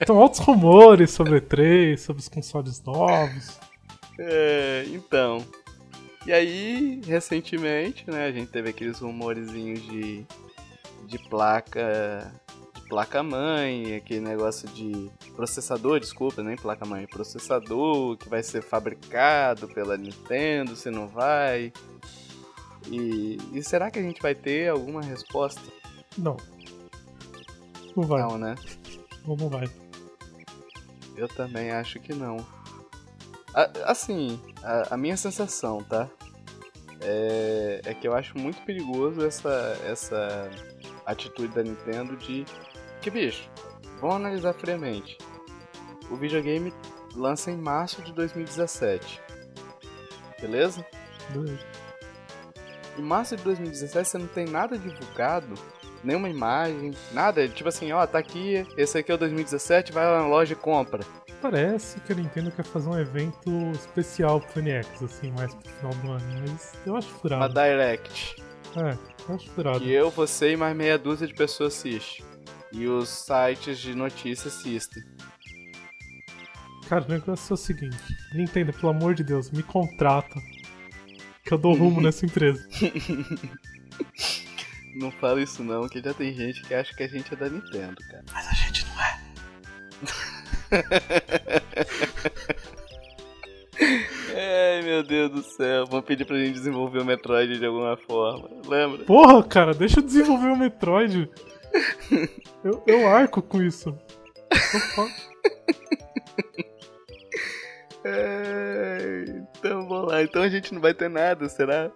[0.00, 3.58] Então, altos rumores sobre o E3, sobre os consoles novos.
[4.18, 5.44] É, então.
[6.26, 10.26] E aí, recentemente, né, a gente teve aqueles rumorezinhos de,
[11.06, 12.32] de placa.
[12.74, 19.96] De placa-mãe, aquele negócio de processador, desculpa, nem placa-mãe, processador que vai ser fabricado pela
[19.96, 21.72] Nintendo, se não vai.
[22.88, 25.62] E, e será que a gente vai ter alguma resposta?
[26.18, 26.36] Não.
[27.96, 28.22] Não vai.
[28.22, 28.54] Não, né?
[29.26, 29.70] Não, não vai.
[31.16, 32.38] Eu também acho que não.
[33.54, 36.08] A- assim, a, a minha sensação, tá?
[37.02, 40.50] É, é que eu acho muito perigoso essa, essa
[41.06, 42.44] atitude da Nintendo de.
[43.00, 43.48] Que bicho,
[44.00, 45.16] vamos analisar friamente.
[46.10, 46.72] O videogame
[47.14, 49.20] lança em março de 2017.
[50.40, 50.84] Beleza?
[51.30, 51.64] Beleza.
[52.98, 55.54] Em março de 2017 você não tem nada divulgado,
[56.04, 57.48] nenhuma imagem, nada.
[57.48, 60.56] Tipo assim, ó, tá aqui, esse aqui é o 2017, vai lá na loja e
[60.56, 61.02] compra.
[61.40, 65.94] Parece que a Nintendo quer fazer um evento especial pro NX, assim, mais pro final
[65.94, 66.40] do ano.
[66.40, 67.54] Mas eu acho Uma furado.
[67.54, 68.36] Direct.
[68.76, 68.98] É,
[69.28, 69.80] eu acho furado.
[69.80, 72.24] Que eu, você e mais meia dúzia de pessoas assistem.
[72.72, 75.02] E os sites de notícias assistem.
[76.88, 77.96] Cara, o negócio é o seguinte:
[78.34, 80.34] Nintendo, pelo amor de Deus, me contrata.
[81.44, 82.68] Que eu dou rumo nessa empresa.
[84.94, 87.48] Não fala isso não, que já tem gente que acha que a gente é da
[87.48, 88.24] Nintendo, cara.
[88.32, 89.20] Mas a gente não é
[94.36, 98.48] Ai meu Deus do céu, vão pedir pra gente desenvolver o Metroid de alguma forma.
[98.66, 99.04] Lembra?
[99.04, 101.28] Porra, cara, deixa eu desenvolver o Metroid.
[102.64, 103.96] Eu, eu arco com isso.
[108.04, 111.90] É, então vamos lá, então a gente não vai ter nada, será?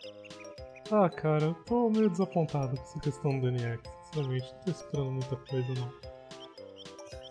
[0.91, 3.81] Ah, cara, eu tô meio desapontado com essa questão do NX.
[4.05, 5.91] Sinceramente, não tô esperando muita coisa, não.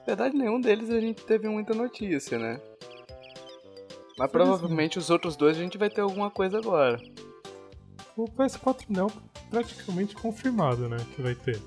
[0.04, 2.60] Na verdade, nenhum deles a gente teve muita notícia, né?
[4.18, 7.02] Mas provavelmente os outros dois a gente vai ter alguma coisa agora.
[8.16, 9.12] O PS4 Neo
[9.50, 10.98] praticamente confirmado, né?
[11.16, 11.60] Que vai ter.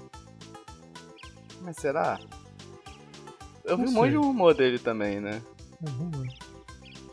[1.62, 2.20] Mas será?
[3.64, 5.42] Eu vi Não um monte de rumor dele também, né?
[5.82, 6.28] É, ver.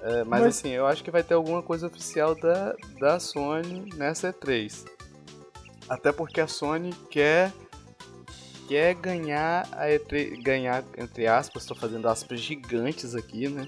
[0.03, 3.89] É, mas, Mas- assim, eu acho que vai ter alguma coisa oficial da, da Sony
[3.95, 4.86] nessa E3.
[5.88, 7.51] Até porque a Sony quer
[8.67, 13.67] quer ganhar a E3, ganhar entre aspas, estou fazendo aspas gigantes aqui, né?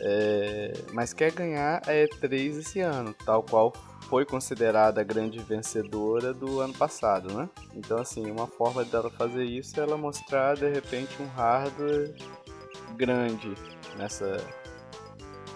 [0.00, 3.72] É, mas quer ganhar a E3 esse ano, tal qual
[4.08, 7.48] foi considerada a grande vencedora do ano passado, né?
[7.74, 12.14] Então assim, uma forma dela fazer isso é ela mostrar de repente um hardware
[12.96, 13.54] grande
[13.96, 14.36] nessa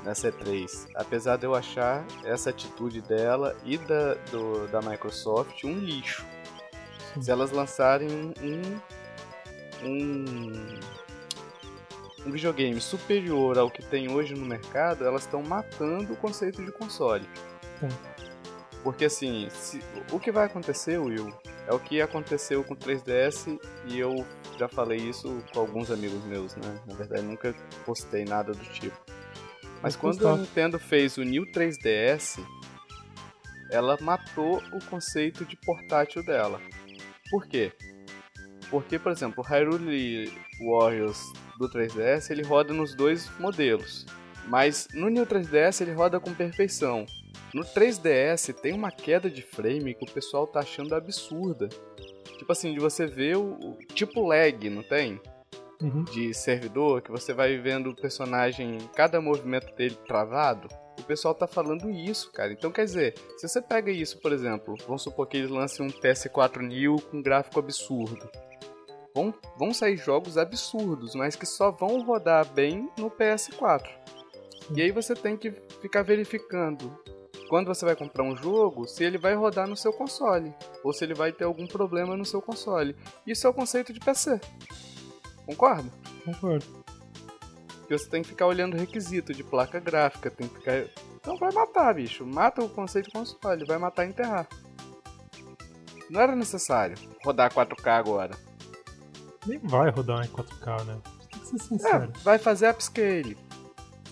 [0.04, 0.88] nessa E3.
[0.94, 6.24] Apesar de eu achar essa atitude dela e da, do, da Microsoft um lixo.
[7.18, 7.22] Sim.
[7.22, 8.08] Se elas lançarem
[8.42, 8.80] um,
[9.84, 10.78] um,
[12.26, 16.72] um videogame superior ao que tem hoje no mercado, elas estão matando o conceito de
[16.72, 17.28] console.
[17.80, 17.88] Sim.
[18.82, 21.32] Porque assim, se- o que vai acontecer, Will,
[21.66, 24.24] é o que aconteceu com o 3DS e eu
[24.58, 26.80] já falei isso com alguns amigos meus, né?
[26.86, 27.54] Na verdade, nunca
[27.84, 28.96] postei nada do tipo.
[29.82, 32.38] Mas Mas quando a Nintendo fez o New 3DS,
[33.70, 36.60] ela matou o conceito de portátil dela.
[37.30, 37.72] Por quê?
[38.70, 44.06] Porque, por exemplo, o Hyrule Warriors do 3DS ele roda nos dois modelos.
[44.46, 47.04] Mas no New 3DS ele roda com perfeição.
[47.52, 51.68] No 3DS tem uma queda de frame que o pessoal tá achando absurda.
[52.38, 53.76] Tipo assim, de você ver o.
[53.94, 55.20] Tipo lag, não tem?
[55.80, 56.04] Uhum.
[56.04, 60.68] De servidor, que você vai vendo o personagem, cada movimento dele travado.
[60.98, 62.52] O pessoal tá falando isso, cara.
[62.52, 65.90] Então quer dizer, se você pega isso, por exemplo, vamos supor que eles lancem um
[65.90, 68.28] PS4 New com gráfico absurdo.
[69.14, 73.88] Vão, vão sair jogos absurdos, mas que só vão rodar bem no PS4.
[74.74, 76.96] E aí você tem que ficar verificando
[77.48, 81.04] quando você vai comprar um jogo, se ele vai rodar no seu console, ou se
[81.04, 82.94] ele vai ter algum problema no seu console.
[83.26, 84.38] Isso é o conceito de PC.
[85.46, 85.90] Concorda?
[86.24, 86.77] Concordo.
[87.88, 90.84] Que você tem que ficar olhando o requisito de placa gráfica, tem que ficar.
[91.16, 92.24] Então vai matar, bicho.
[92.26, 94.46] Mata o conceito de console, vai matar e enterrar.
[96.10, 98.36] Não era necessário rodar 4K agora.
[99.46, 100.98] Nem vai rodar em 4K, né?
[101.30, 102.12] Tem que ser É, sincero.
[102.22, 103.36] vai fazer upscale.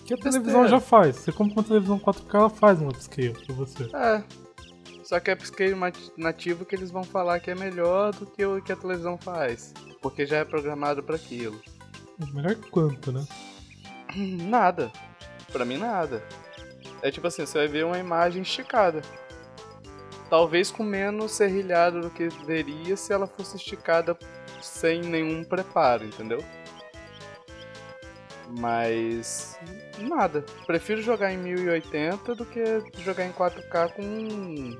[0.05, 0.31] que a besteira.
[0.31, 1.15] televisão já faz.
[1.17, 3.83] Você compra uma televisão 4K, ela faz um upscale pra você.
[3.95, 4.23] É.
[5.03, 5.75] Só que é upscale
[6.17, 9.73] nativo que eles vão falar que é melhor do que o que a televisão faz.
[10.01, 11.59] Porque já é programado para aquilo.
[12.33, 13.25] Melhor quanto, né?
[14.15, 14.91] Nada.
[15.51, 16.23] Pra mim, nada.
[17.01, 19.01] É tipo assim, você vai ver uma imagem esticada.
[20.29, 24.17] Talvez com menos serrilhado do que veria se ela fosse esticada
[24.61, 26.43] sem nenhum preparo, entendeu?
[28.49, 29.57] Mas.
[29.99, 30.43] nada.
[30.65, 34.77] Prefiro jogar em 1080 do que jogar em 4K com.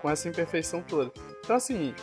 [0.00, 1.10] com essa imperfeição toda.
[1.44, 1.94] Então, assim.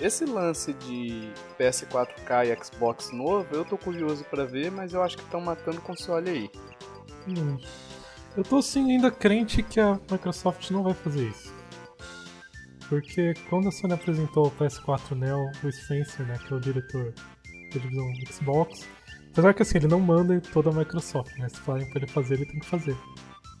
[0.00, 5.16] Esse lance de PS4K e Xbox novo, eu tô curioso pra ver, mas eu acho
[5.16, 6.50] que estão matando o console aí.
[7.26, 7.58] Hum.
[8.36, 11.52] Eu tô sim ainda crente que a Microsoft não vai fazer isso.
[12.88, 17.12] Porque quando a Sony apresentou o PS4 Neo, o Spencer, né, que é o diretor
[17.12, 18.88] da divisão Xbox,
[19.32, 21.48] apesar que assim, ele não manda em toda a Microsoft, né?
[21.48, 22.96] Se falarem pra ele fazer, ele tem que fazer.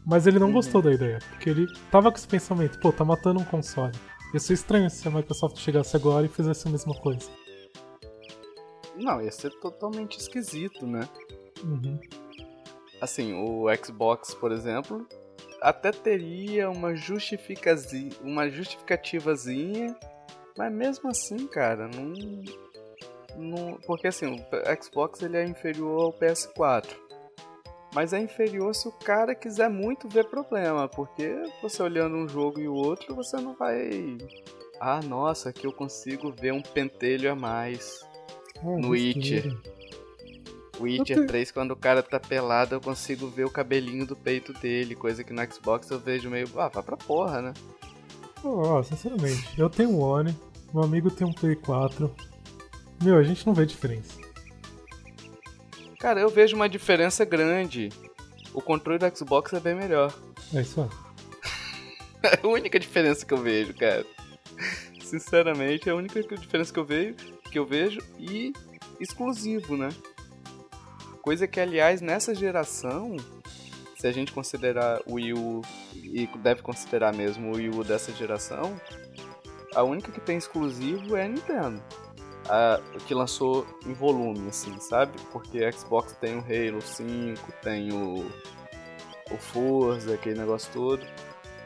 [0.06, 3.40] Mas ele não gostou da ideia, porque ele tava com esse pensamento, pô, tá matando
[3.40, 3.92] um console.
[4.32, 7.30] Ia ser estranho se a Microsoft chegasse agora e fizesse a mesma coisa.
[8.94, 11.08] Não, ia ser totalmente esquisito, né?
[11.64, 11.98] Uhum.
[13.00, 15.06] Assim, o Xbox, por exemplo,
[15.60, 18.10] até teria uma, justificazi...
[18.20, 19.96] uma justificativazinha,
[20.56, 22.12] mas mesmo assim, cara, não...
[23.36, 23.78] não.
[23.86, 27.07] Porque assim, o Xbox ele é inferior ao PS4.
[27.94, 32.60] Mas é inferior se o cara quiser muito ver problema, porque você olhando um jogo
[32.60, 34.18] e o outro, você não vai.
[34.80, 38.00] Ah, nossa, aqui eu consigo ver um pentelho a mais.
[38.58, 38.90] Ah, No.
[38.90, 39.56] Witcher.
[40.80, 44.14] Witcher Eu te- 3, quando o cara tá pelado, eu consigo ver o cabelinho do
[44.14, 46.46] peito dele, coisa que no Xbox eu vejo meio.
[46.56, 47.54] Ah, vai pra porra, né?
[48.44, 50.36] Ó, sinceramente, eu tenho um One,
[50.72, 52.14] meu amigo tem um Play 4.
[53.02, 54.14] Meu, a gente não vê diferença.
[55.98, 57.88] Cara, eu vejo uma diferença grande.
[58.54, 60.14] O controle do Xbox é bem melhor.
[60.54, 60.88] É isso aí.
[62.20, 64.04] É a única diferença que eu vejo, cara.
[65.00, 67.14] Sinceramente, é a única diferença que eu vejo,
[67.48, 68.52] que eu vejo e
[68.98, 69.88] exclusivo, né?
[71.22, 73.16] Coisa que, aliás, nessa geração,
[73.96, 75.62] se a gente considerar o Wii U
[75.94, 78.80] e deve considerar mesmo o Wii U dessa geração,
[79.74, 81.80] a única que tem exclusivo é a Nintendo.
[83.06, 85.12] Que lançou em volume, assim, sabe?
[85.32, 88.26] Porque Xbox tem o Halo 5, tem o,
[89.30, 91.06] o Forza, aquele negócio todo.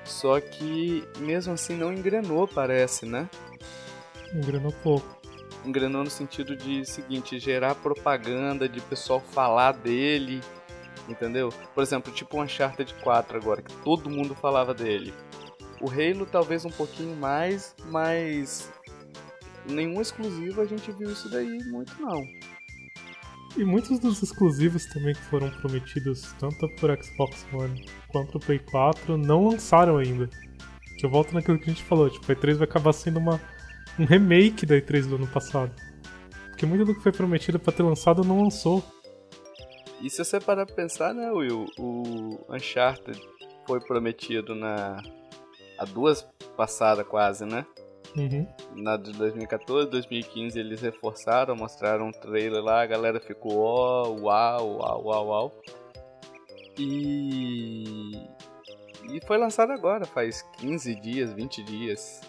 [0.05, 3.29] Só que mesmo assim não engrenou, parece, né?
[4.35, 5.07] Engrenou pouco.
[5.65, 10.41] Engrenou no sentido de seguinte, gerar propaganda, de pessoal falar dele,
[11.09, 11.51] entendeu?
[11.75, 15.15] Por exemplo, tipo o Uncharted 4 agora, que todo mundo falava dele.
[15.81, 18.73] O Halo talvez um pouquinho mais, mas
[19.67, 22.23] nenhum exclusivo a gente viu isso daí muito não.
[23.57, 29.19] E muitos dos exclusivos também que foram prometidos tanto por Xbox One quanto Play 4
[29.19, 30.29] não lançaram ainda.
[30.99, 33.41] Que eu volto naquilo que a gente falou, tipo, a E3 vai acabar sendo uma,
[33.99, 35.71] um remake da E3 do ano passado.
[36.49, 38.83] Porque muito do que foi prometido pra ter lançado não lançou.
[40.01, 43.21] E se você parar pra pensar, né, Will, o Uncharted
[43.67, 45.03] foi prometido na
[45.79, 46.23] há duas
[46.57, 47.67] passadas quase, né?
[48.17, 48.47] Uhum.
[48.77, 54.79] Na de 2014, 2015 eles reforçaram, mostraram um trailer lá, a galera ficou ó, uau,
[54.79, 55.63] uau, uau, uau.
[56.79, 58.13] E
[59.11, 62.21] E foi lançado agora, faz 15 dias, 20 dias.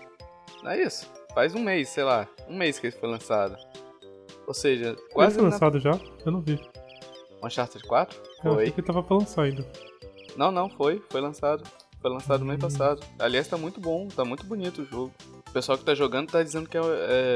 [0.64, 1.10] Não é isso?
[1.34, 2.28] Faz um mês, sei lá.
[2.48, 3.58] Um mês que ele foi lançado.
[4.48, 5.36] Ou seja, quase.
[5.36, 5.80] Foi lançado na...
[5.80, 6.00] já?
[6.26, 6.60] Eu não vi.
[7.44, 8.22] Uncharted 4?
[8.44, 8.72] Eu foi.
[8.72, 9.66] que tava pra lançar ainda.
[10.38, 11.02] Não, não, foi.
[11.10, 11.64] Foi lançado.
[12.02, 13.02] Foi lançado no mês passado.
[13.20, 15.14] Aliás, tá muito bom, tá muito bonito o jogo.
[15.54, 16.82] O pessoal que tá jogando tá dizendo que é,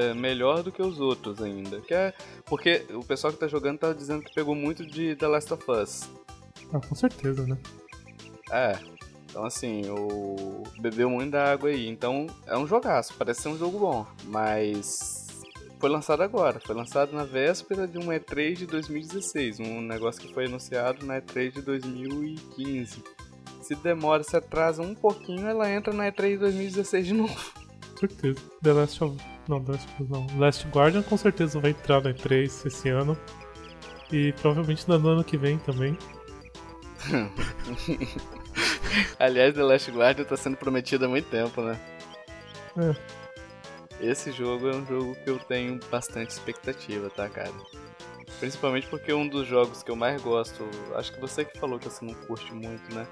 [0.09, 1.79] é melhor do que os outros ainda.
[1.81, 2.11] Que é,
[2.45, 5.63] porque o pessoal que tá jogando tá dizendo que pegou muito de The Last of
[5.69, 6.09] Us.
[6.73, 7.55] Ah, com certeza, né?
[8.49, 8.75] É.
[9.29, 11.87] Então assim, o bebeu muito da água aí.
[11.87, 14.07] Então é um jogaço, parece ser um jogo bom.
[14.23, 15.27] Mas
[15.79, 20.33] foi lançado agora, foi lançado na véspera de um E3 de 2016, um negócio que
[20.33, 23.03] foi anunciado na E3 de 2015
[23.61, 27.66] se demora, se atrasa um pouquinho, ela entra na E3 2016 de novo.
[27.99, 28.39] Certeza.
[28.61, 29.17] The Last of...
[29.47, 30.27] Não, The Last, não.
[30.37, 33.17] Last Guardian com certeza vai entrar na E3 esse ano.
[34.11, 35.97] E provavelmente no ano que vem também.
[39.19, 41.79] Aliás, The Last Guardian tá sendo prometido há muito tempo, né?
[42.77, 43.17] É.
[43.99, 47.51] Esse jogo é um jogo que eu tenho bastante expectativa, tá, cara?
[48.39, 50.69] Principalmente porque é um dos jogos que eu mais gosto.
[50.95, 53.07] Acho que você que falou que você não curte muito, né?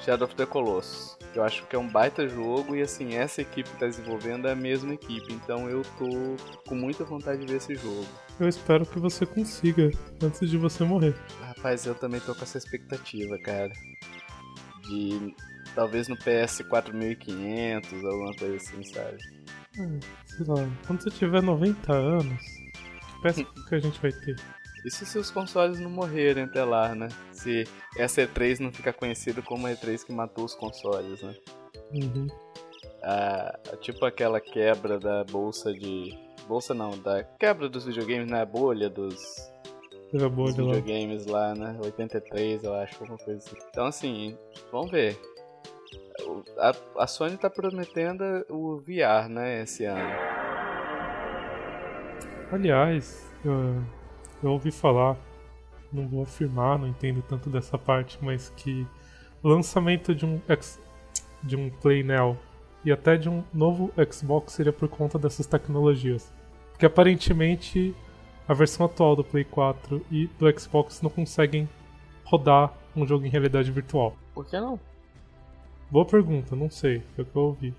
[0.00, 1.16] Shadow of the Colossus.
[1.34, 4.52] Eu acho que é um baita jogo e assim, essa equipe que tá desenvolvendo é
[4.52, 6.36] a mesma equipe, então eu tô
[6.66, 8.06] com muita vontade de ver esse jogo.
[8.40, 9.90] Eu espero que você consiga
[10.22, 11.14] antes de você morrer.
[11.40, 13.72] Rapaz, eu também tô com essa expectativa, cara.
[14.88, 15.34] De
[15.74, 19.18] talvez no PS 4500, alguma coisa assim, sabe?
[19.78, 24.36] Hum, sei lá, quando você tiver 90 anos, que peça que a gente vai ter?
[24.86, 27.08] Isso se os consoles não morrerem até lá, né?
[27.32, 27.64] Se
[27.98, 31.34] essa E3 não ficar conhecida como a E3 que matou os consoles, né?
[31.92, 32.28] Uhum.
[33.02, 36.16] Ah, tipo aquela quebra da bolsa de.
[36.46, 39.50] Bolsa não, da quebra dos videogames na bolha dos.
[40.12, 41.48] Bolha dos videogames lá.
[41.48, 41.78] lá, né?
[41.82, 43.56] 83, eu acho, alguma coisa assim.
[43.68, 44.38] Então, assim,
[44.70, 45.18] vamos ver.
[46.58, 50.14] A, a Sony tá prometendo o VR, né, esse ano.
[52.52, 53.82] Aliás, eu,
[54.42, 55.16] eu ouvi falar,
[55.92, 58.86] não vou afirmar, não entendo tanto dessa parte, mas que
[59.42, 60.80] lançamento de um, X,
[61.42, 62.36] de um Play Now
[62.84, 66.32] e até de um novo Xbox seria por conta dessas tecnologias.
[66.70, 67.94] Porque aparentemente
[68.46, 71.68] a versão atual do Play 4 e do Xbox não conseguem
[72.24, 74.16] rodar um jogo em realidade virtual.
[74.34, 74.78] Por que não?
[75.90, 77.74] Boa pergunta, não sei, foi o que eu ouvi.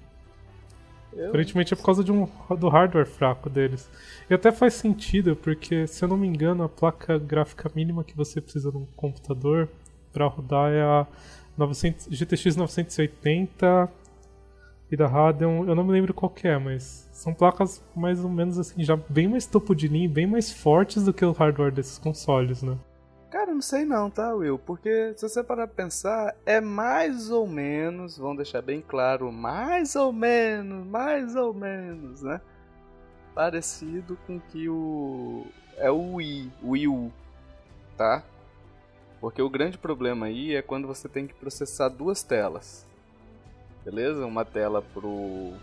[1.13, 1.29] Eu...
[1.29, 2.27] Aparentemente é por causa de um,
[2.57, 3.89] do hardware fraco deles.
[4.29, 8.15] E até faz sentido, porque se eu não me engano, a placa gráfica mínima que
[8.15, 9.69] você precisa num computador
[10.13, 11.07] para rodar é a
[11.57, 13.89] 900, GTX 980
[14.91, 18.57] e da Radeon, eu não me lembro qual é, mas são placas mais ou menos
[18.57, 21.97] assim, já bem mais topo de linha, bem mais fortes do que o hardware desses
[21.97, 22.77] consoles, né?
[23.29, 24.57] Cara, não sei não, tá, Will?
[24.57, 29.95] Porque se você parar pra pensar, é mais ou menos, vamos deixar bem claro, mais
[29.97, 32.39] ou menos, mais ou menos, né?
[33.35, 35.45] Parecido com que o.
[35.75, 37.11] É o Wii, o Wii U,
[37.97, 38.23] tá?
[39.19, 42.87] Porque o grande problema aí é quando você tem que processar duas telas.
[43.83, 44.25] Beleza?
[44.25, 45.53] Uma tela pro.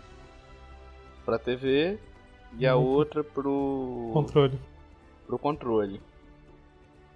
[1.25, 1.97] pra TV
[2.57, 2.83] e a uhum.
[2.83, 4.11] outra pro.
[4.13, 4.59] Controle.
[5.25, 6.01] Pro controle.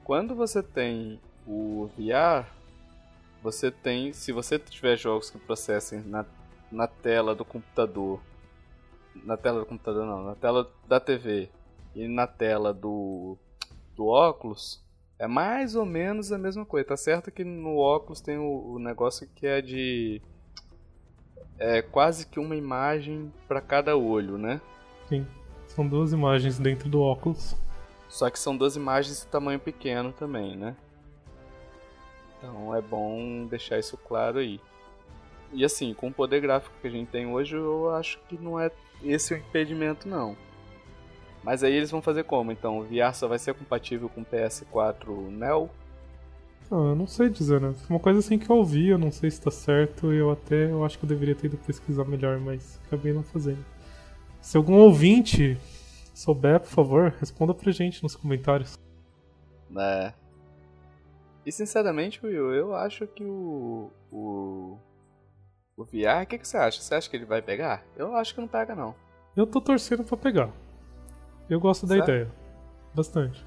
[0.10, 2.44] Quando você tem o VR,
[3.44, 6.26] você tem, se você tiver jogos que processem na,
[6.72, 8.20] na tela do computador,
[9.24, 11.48] na tela do computador não, na tela da TV
[11.94, 13.38] e na tela do,
[13.96, 14.84] do óculos,
[15.20, 16.88] é mais ou menos a mesma coisa.
[16.88, 20.24] Tá certo que no óculos tem o, o negócio que é de
[21.60, 24.60] é quase que uma imagem para cada olho, né?
[25.08, 25.28] Sim,
[25.68, 27.56] são duas imagens dentro do óculos.
[28.10, 30.76] Só que são duas imagens de tamanho pequeno também, né?
[32.38, 34.60] Então é bom deixar isso claro aí.
[35.54, 38.60] E assim, com o poder gráfico que a gente tem hoje, eu acho que não
[38.60, 38.72] é
[39.04, 40.36] esse o impedimento não.
[41.44, 42.52] Mas aí eles vão fazer como?
[42.52, 45.70] Então, o VR só vai ser compatível com o PS4 Neo?
[46.72, 47.74] Ah, eu não sei dizer, né?
[47.90, 50.84] Uma coisa assim que eu ouvi, eu não sei se tá certo, eu até eu
[50.86, 53.66] acho que eu deveria ter ido pesquisar melhor, mas acabei não fazendo.
[54.42, 55.58] Se algum ouvinte
[56.20, 58.78] souber, por favor, responda pra gente nos comentários.
[59.78, 60.14] É.
[61.46, 63.92] E sinceramente, Will, eu acho que o.
[64.12, 64.78] O.
[65.78, 66.82] O VR, o que, que você acha?
[66.82, 67.86] Você acha que ele vai pegar?
[67.96, 68.94] Eu acho que não pega, não.
[69.34, 70.52] Eu tô torcendo pra pegar.
[71.50, 72.30] Eu gosto da ideia.
[72.94, 73.46] Bastante.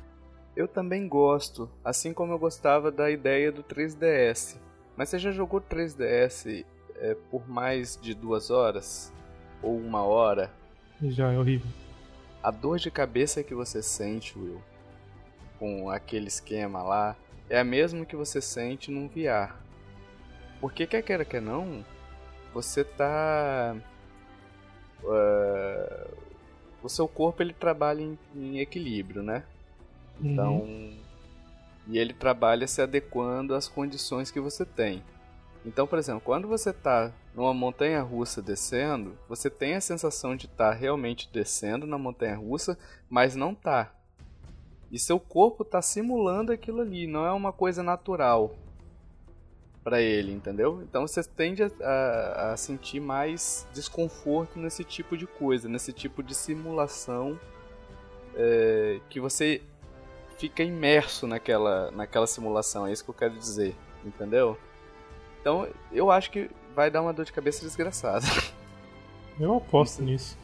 [0.56, 4.58] Eu também gosto, assim como eu gostava da ideia do 3DS.
[4.96, 6.64] Mas você já jogou 3DS
[6.96, 9.12] é, por mais de duas horas?
[9.62, 10.50] Ou uma hora?
[11.02, 11.81] Já, é horrível
[12.42, 14.60] a dor de cabeça que você sente, Will,
[15.58, 17.16] com aquele esquema lá,
[17.48, 19.54] é a mesma que você sente num VR.
[20.60, 21.84] Porque quer queira que não,
[22.52, 23.76] você tá.
[25.02, 26.16] Uh,
[26.82, 29.44] o seu corpo ele trabalha em, em equilíbrio, né?
[30.20, 30.58] Então.
[30.58, 30.98] Uhum.
[31.88, 35.02] E ele trabalha se adequando às condições que você tem.
[35.64, 40.46] Então, por exemplo, quando você está numa montanha russa descendo, você tem a sensação de
[40.46, 42.76] estar tá realmente descendo na montanha russa,
[43.08, 43.94] mas não está.
[44.90, 48.54] E seu corpo está simulando aquilo ali, não é uma coisa natural
[49.82, 50.82] para ele, entendeu?
[50.82, 56.22] Então você tende a, a, a, sentir mais desconforto nesse tipo de coisa, nesse tipo
[56.22, 57.38] de simulação
[58.34, 59.62] é, que você
[60.38, 64.58] fica imerso naquela, naquela simulação, é isso que eu quero dizer, entendeu?
[65.42, 68.24] Então, eu acho que vai dar uma dor de cabeça desgraçada.
[69.38, 70.38] Eu aposto nisso.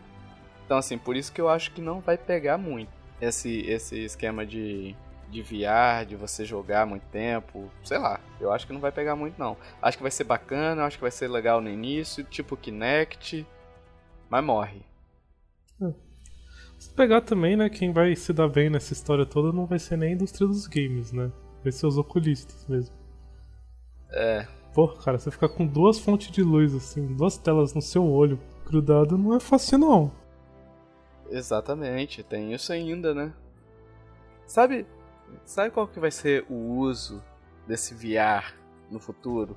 [0.65, 2.91] Então, assim, por isso que eu acho que não vai pegar muito
[3.21, 4.95] esse, esse esquema de,
[5.31, 7.71] de VR, de você jogar muito tempo.
[7.85, 9.57] Sei lá, eu acho que não vai pegar muito, não.
[9.81, 13.47] Acho que vai ser bacana, acho que vai ser legal no início, tipo Kinect,
[14.29, 14.83] mas morre.
[15.81, 15.93] É.
[16.79, 19.97] Se pegar também, né, quem vai se dar bem nessa história toda não vai ser
[19.97, 21.31] nem a indústria dos games, né?
[21.63, 22.95] Vai ser os oculistas mesmo.
[24.11, 24.47] É,
[24.79, 28.39] Pô, cara, você ficar com duas fontes de luz, assim, duas telas no seu olho
[28.65, 30.13] grudado não é fácil, não.
[31.29, 33.33] Exatamente, tem isso ainda, né?
[34.47, 34.87] Sabe,
[35.45, 37.21] sabe qual que vai ser o uso
[37.67, 38.55] desse VR
[38.89, 39.57] no futuro?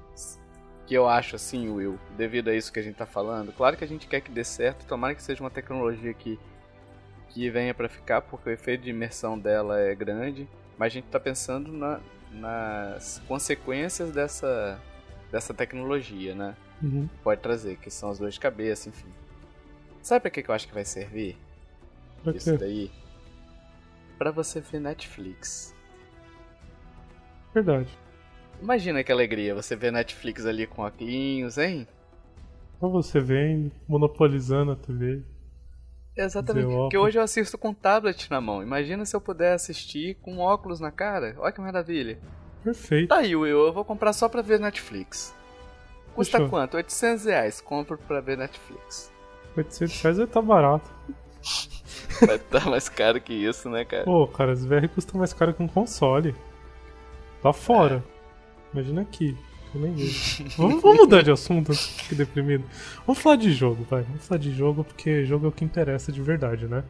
[0.88, 3.54] Que eu acho assim, Will, devido a isso que a gente tá falando.
[3.54, 6.40] Claro que a gente quer que dê certo, tomara que seja uma tecnologia que,
[7.30, 10.50] que venha para ficar, porque o efeito de imersão dela é grande,
[10.80, 12.00] mas a gente tá pensando na,
[12.32, 14.82] nas consequências dessa
[15.32, 16.56] dessa tecnologia, né?
[16.82, 17.08] Uhum.
[17.24, 19.10] Pode trazer, que são as dores de cabeça, enfim.
[20.02, 21.38] Sabe pra que eu acho que vai servir?
[22.24, 22.92] Pra Isso daí?
[24.18, 25.76] Pra você ver Netflix.
[27.54, 27.90] Verdade.
[28.62, 31.88] Imagina que alegria você ver Netflix ali com óculos, hein?
[32.80, 35.24] Só você vem monopolizando a TV.
[36.16, 38.62] Exatamente, porque hoje eu assisto com tablet na mão.
[38.62, 41.36] Imagina se eu puder assistir com óculos na cara.
[41.40, 42.20] Olha que maravilha.
[42.64, 43.10] Perfeito.
[43.10, 43.66] Tá aí, Will.
[43.68, 45.34] Eu vou comprar só pra ver Netflix.
[46.14, 46.50] Custa Fechou.
[46.50, 46.78] quanto?
[46.78, 47.62] 800 reais.
[47.62, 49.12] Compro pra ver Netflix.
[49.58, 50.90] 800 reais vai tá barato.
[52.26, 54.04] Vai tá mais caro que isso, né, cara?
[54.04, 56.36] Pô, cara, as VR custam mais caro que um console.
[57.44, 57.96] Lá fora.
[57.96, 58.74] É.
[58.74, 59.36] Imagina aqui.
[59.74, 59.94] Eu nem
[60.58, 61.72] vamos, vamos mudar de assunto,
[62.08, 62.64] que deprimido.
[63.08, 64.04] Vamos falar de jogo, vai.
[64.04, 66.84] Vamos falar de jogo, porque jogo é o que interessa de verdade, né?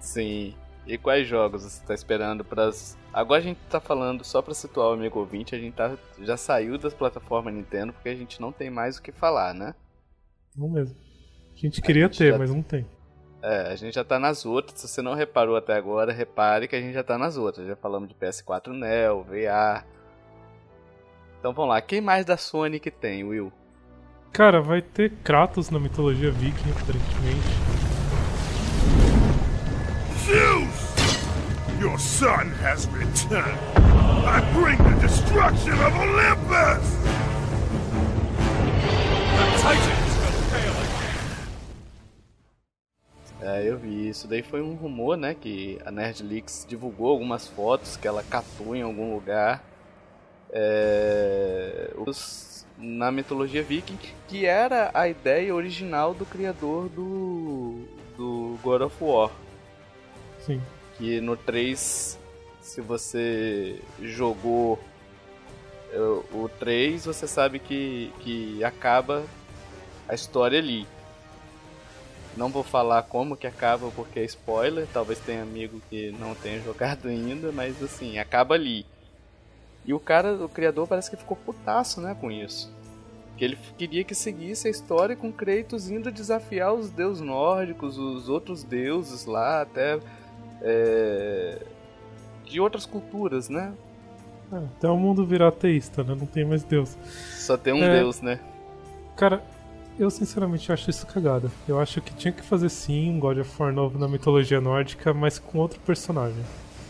[0.00, 0.54] Sim.
[0.86, 2.70] E quais jogos você está esperando para
[3.12, 5.96] Agora a gente está falando só para situar o amigo ouvinte, a gente tá...
[6.20, 9.74] já saiu das plataformas Nintendo porque a gente não tem mais o que falar, né?
[10.56, 10.96] Não mesmo.
[11.54, 12.38] A gente queria a gente ter, já...
[12.38, 12.86] mas não tem.
[13.42, 14.80] É, a gente já tá nas outras.
[14.80, 17.66] Se você não reparou até agora, repare que a gente já tá nas outras.
[17.66, 19.84] Já falamos de PS4 Neo, VR.
[21.38, 23.52] Então vamos lá, quem mais da Sony que tem, Will?
[24.32, 27.76] Cara, vai ter Kratos na mitologia viking, aparentemente.
[30.26, 30.75] Zeus!
[31.78, 33.58] Your son has returned.
[33.76, 36.96] I bring the destruction of Olympus!
[39.36, 40.72] The Titans will fail
[43.42, 44.08] É, eu vi.
[44.08, 45.34] Isso daí foi um rumor, né?
[45.38, 49.62] Que a Nerdlix divulgou algumas fotos que ela catou em algum lugar.
[50.50, 57.84] É, os, na mitologia viking, que era a ideia original do criador do,
[58.16, 59.30] do God of War.
[60.40, 60.62] Sim.
[60.98, 62.18] Que no 3,
[62.60, 64.78] se você jogou
[65.92, 69.24] é, o 3, você sabe que, que acaba
[70.08, 70.86] a história ali.
[72.36, 76.60] Não vou falar como que acaba porque é spoiler, talvez tenha amigo que não tenha
[76.64, 78.84] jogado ainda, mas assim, acaba ali.
[79.86, 82.74] E o cara, o criador parece que ficou putaço, né, com isso.
[83.36, 88.28] Que ele queria que seguisse a história com Kratos indo desafiar os deuses nórdicos, os
[88.28, 90.00] outros deuses lá, até
[90.68, 91.58] é,
[92.44, 93.72] de outras culturas, né?
[94.52, 96.16] É, até o mundo virar ateísta, né?
[96.18, 96.96] Não tem mais Deus.
[97.06, 98.40] Só tem um é, Deus, né?
[99.16, 99.42] Cara,
[99.96, 101.50] eu sinceramente acho isso cagada.
[101.68, 105.14] Eu acho que tinha que fazer sim um God of War novo na mitologia nórdica,
[105.14, 106.42] mas com outro personagem.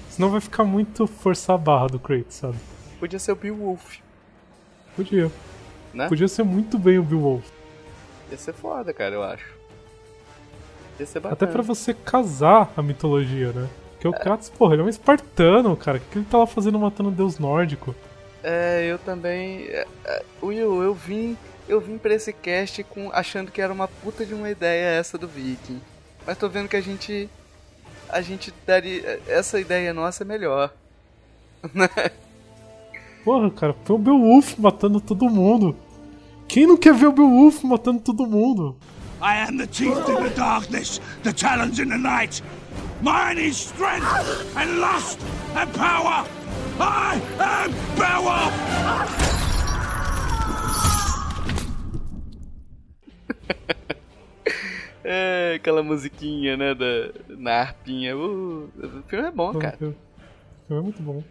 [0.09, 2.57] Senão vai ficar muito forçar a barra do Kratos, sabe?
[2.99, 3.99] Podia ser o Beowulf.
[4.97, 5.31] Podia.
[5.93, 6.09] Né?
[6.09, 7.47] Podia ser muito bem o Beowulf.
[8.31, 9.56] Ia ser foda, cara, eu acho.
[11.31, 13.69] Até pra você casar a mitologia, né?
[13.93, 14.19] Porque o é.
[14.19, 15.99] Kratos, porra, ele é um espartano, cara.
[15.99, 17.95] O que ele tá lá fazendo matando um deus nórdico?
[18.43, 19.67] É, eu também.
[19.69, 21.37] É, é, Will, eu vim.
[21.69, 25.19] Eu vim pra esse cast com, achando que era uma puta de uma ideia essa
[25.19, 25.81] do Viking.
[26.25, 27.29] Mas tô vendo que a gente.
[28.09, 29.21] A gente daria.
[29.27, 30.73] Essa ideia nossa é melhor.
[31.75, 31.89] Né?
[33.25, 35.75] Porra, cara, foi o Beowulf matando todo mundo.
[36.47, 38.77] Quem não quer ver o Beowulf matando todo mundo?
[39.21, 42.43] I am the chief in the darkness, the challenge in the night.
[43.01, 44.05] Mine is strength
[44.57, 45.19] and lust
[45.55, 46.27] and power.
[46.79, 48.53] I am Beowulf!
[55.09, 58.17] É, aquela musiquinha, né, da, na harpinha.
[58.17, 59.77] Uh, o filme é bom, cara.
[59.77, 59.97] O filme
[60.69, 61.23] é muito bom.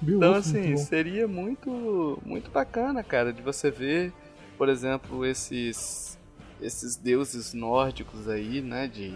[0.00, 0.84] Então, Beowulf é assim, muito bom.
[0.84, 4.12] seria muito, muito bacana, cara, de você ver,
[4.56, 6.07] por exemplo, esses,
[6.60, 9.14] esses deuses nórdicos aí, né, de...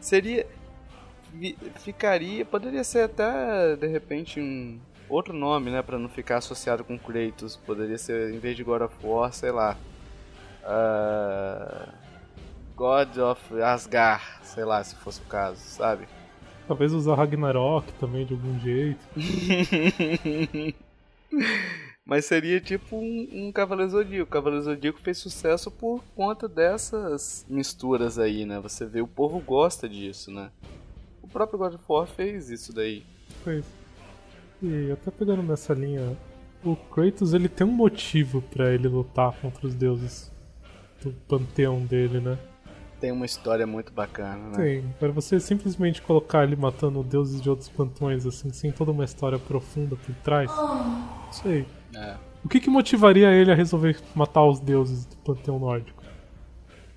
[0.00, 0.46] Seria...
[1.76, 2.44] Ficaria...
[2.44, 4.78] Poderia ser até, de repente, um
[5.08, 7.56] outro nome, né, pra não ficar associado com Kratos.
[7.56, 9.76] Poderia ser, em vez de God of War, sei lá...
[10.64, 11.88] ah,
[12.76, 16.06] God of Asgard, sei lá, se fosse o caso, sabe?
[16.68, 19.00] Talvez usar Ragnarok também de algum jeito.
[22.06, 24.28] Mas seria tipo um, um Cavaleiro Zodíaco.
[24.28, 28.60] O Cavaleiro Zodíaco fez sucesso por conta dessas misturas aí, né?
[28.60, 30.52] Você vê, o povo gosta disso, né?
[31.20, 33.04] O próprio God of War fez isso daí.
[33.42, 33.68] Foi isso.
[34.62, 36.16] E até pegando nessa linha,
[36.64, 40.30] o Kratos ele tem um motivo pra ele lutar contra os deuses
[41.02, 42.38] do panteão dele, né?
[43.00, 44.56] Tem uma história muito bacana, né?
[44.56, 44.94] Tem.
[44.98, 49.40] Para você simplesmente colocar ele matando deuses de outros panteões assim, sem toda uma história
[49.40, 50.50] profunda por trás.
[50.50, 51.66] Não sei.
[51.96, 52.16] É.
[52.44, 56.02] O que, que motivaria ele a resolver matar os deuses do panteão nórdico?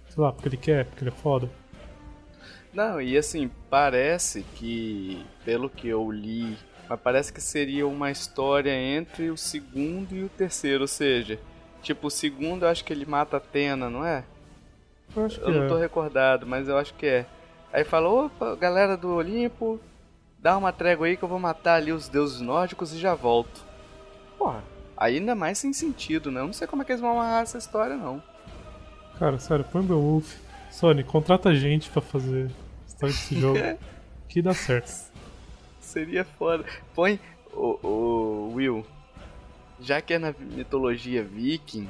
[0.10, 1.50] Sei lá, porque ele quer, porque ele é foda.
[2.74, 6.56] Não, e assim, parece que, pelo que eu li,
[6.88, 11.40] mas parece que seria uma história entre o segundo e o terceiro, ou seja,
[11.82, 14.24] tipo, o segundo eu acho que ele mata a Atena, não é?
[15.16, 15.82] Eu acho que Eu não tô é.
[15.82, 17.26] recordado, mas eu acho que é.
[17.74, 19.80] Aí fala, opa, galera do Olimpo,
[20.38, 23.66] dá uma trégua aí que eu vou matar ali os deuses nórdicos e já volto.
[24.38, 24.64] Porra,
[25.00, 26.42] ainda mais sem sentido, né?
[26.42, 28.22] Eu não sei como é que eles vão amarrar essa história, não.
[29.18, 30.36] Cara, sério, põe Beowulf.
[30.70, 33.60] Sony, contrata gente pra fazer a história desse jogo.
[34.28, 35.10] que dá certo.
[35.80, 36.66] Seria foda.
[36.94, 37.20] Põe,
[37.52, 38.86] o, o Will,
[39.80, 41.90] já que é na mitologia viking,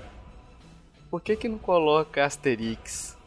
[1.09, 3.17] por que que não coloca Asterix?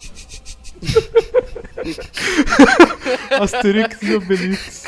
[3.40, 4.84] Asterix e Obelix.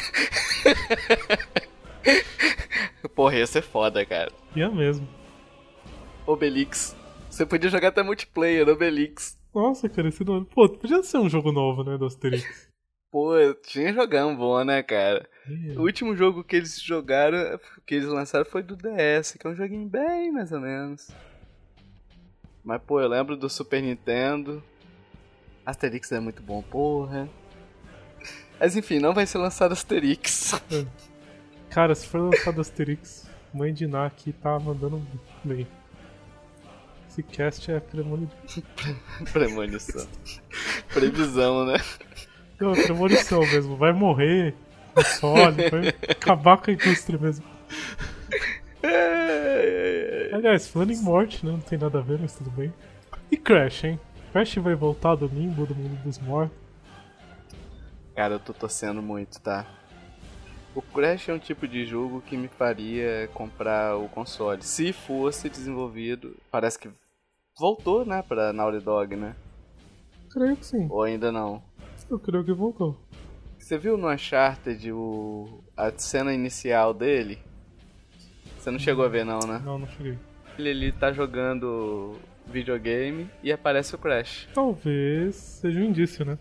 [3.15, 4.33] Porra, ia ser foda, cara.
[4.57, 5.09] É mesmo.
[6.27, 6.97] Obelix.
[7.31, 9.39] Você podia jogar até multiplayer, Obelix.
[9.55, 10.47] Nossa, cara, esse nome.
[10.47, 12.71] Pô, podia ser um jogo novo, né, do Asterix.
[13.11, 13.33] Pô,
[13.67, 15.29] tinha jogão bom, né, cara?
[15.77, 19.55] O último jogo que eles jogaram, que eles lançaram foi do DS, que é um
[19.55, 21.09] joguinho bem mais ou menos.
[22.63, 24.63] Mas, pô, eu lembro do Super Nintendo.
[25.67, 27.29] Asterix é muito bom, porra.
[28.61, 30.53] Mas enfim, não vai ser lançado Asterix.
[31.71, 35.01] Cara, se for lançado Asterix, mãe de Ná aqui tá mandando
[35.45, 35.67] bem.
[37.09, 38.63] Esse cast é premonição.
[39.33, 40.07] Premonição.
[40.93, 41.79] Previsão, né?
[42.61, 43.77] Não, é premonição mesmo.
[43.77, 44.55] Vai morrer,
[44.95, 47.45] console, vai acabar com a indústria mesmo.
[50.33, 51.53] Aliás, falando em morte, né?
[51.53, 52.73] Não tem nada a ver, mas tudo bem.
[53.31, 54.01] E Crash, hein?
[54.33, 56.57] Crash vai voltar do limbo do mundo dos mortos.
[58.15, 59.67] Cara, eu tô torcendo muito, tá?
[60.75, 64.63] O Crash é um tipo de jogo que me faria comprar o console.
[64.63, 66.89] Se fosse desenvolvido, parece que
[67.59, 69.35] voltou, né, pra Naughty Dog, né?
[70.31, 70.87] Creio que sim.
[70.89, 71.61] Ou ainda não.
[72.09, 72.97] Eu creio que voltou.
[73.59, 75.63] Você viu no Uncharted o...
[75.77, 77.39] a cena inicial dele?
[78.57, 79.61] Você não chegou a ver não, né?
[79.65, 80.19] Não, não cheguei.
[80.57, 82.17] Ele, ele tá jogando
[82.47, 84.49] videogame e aparece o Crash.
[84.55, 86.39] Talvez seja um indício, né?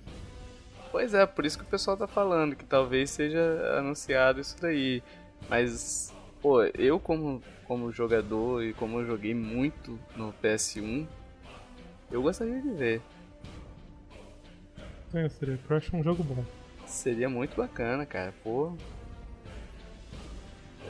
[0.92, 5.04] Pois é, por isso que o pessoal tá falando, que talvez seja anunciado isso daí.
[5.48, 11.08] Mas, pô, eu como, como jogador e como eu joguei muito no PS1,
[12.12, 13.02] eu gostaria de ver.
[15.14, 15.58] É, seria.
[15.58, 16.44] Crash é um jogo bom.
[16.86, 18.74] Seria muito bacana, cara, pô.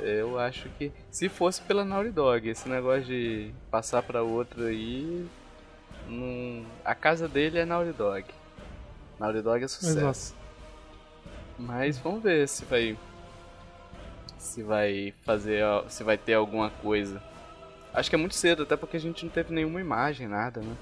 [0.02, 5.28] Eu acho que se fosse pela Naughty Dog, esse negócio de passar pra outro aí,
[6.08, 6.66] não...
[6.86, 8.26] a casa dele é Naughty Dog.
[9.20, 9.98] Naughty Dog é sucesso.
[9.98, 10.40] Exato.
[11.58, 12.98] Mas vamos ver se vai
[14.38, 17.22] se vai fazer, se vai ter alguma coisa.
[17.94, 20.76] Acho que é muito cedo, até porque a gente não teve nenhuma imagem, nada, né?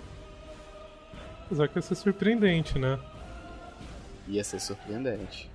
[1.45, 2.99] Apesar que ia ser surpreendente, né?
[4.27, 5.49] Ia ser surpreendente.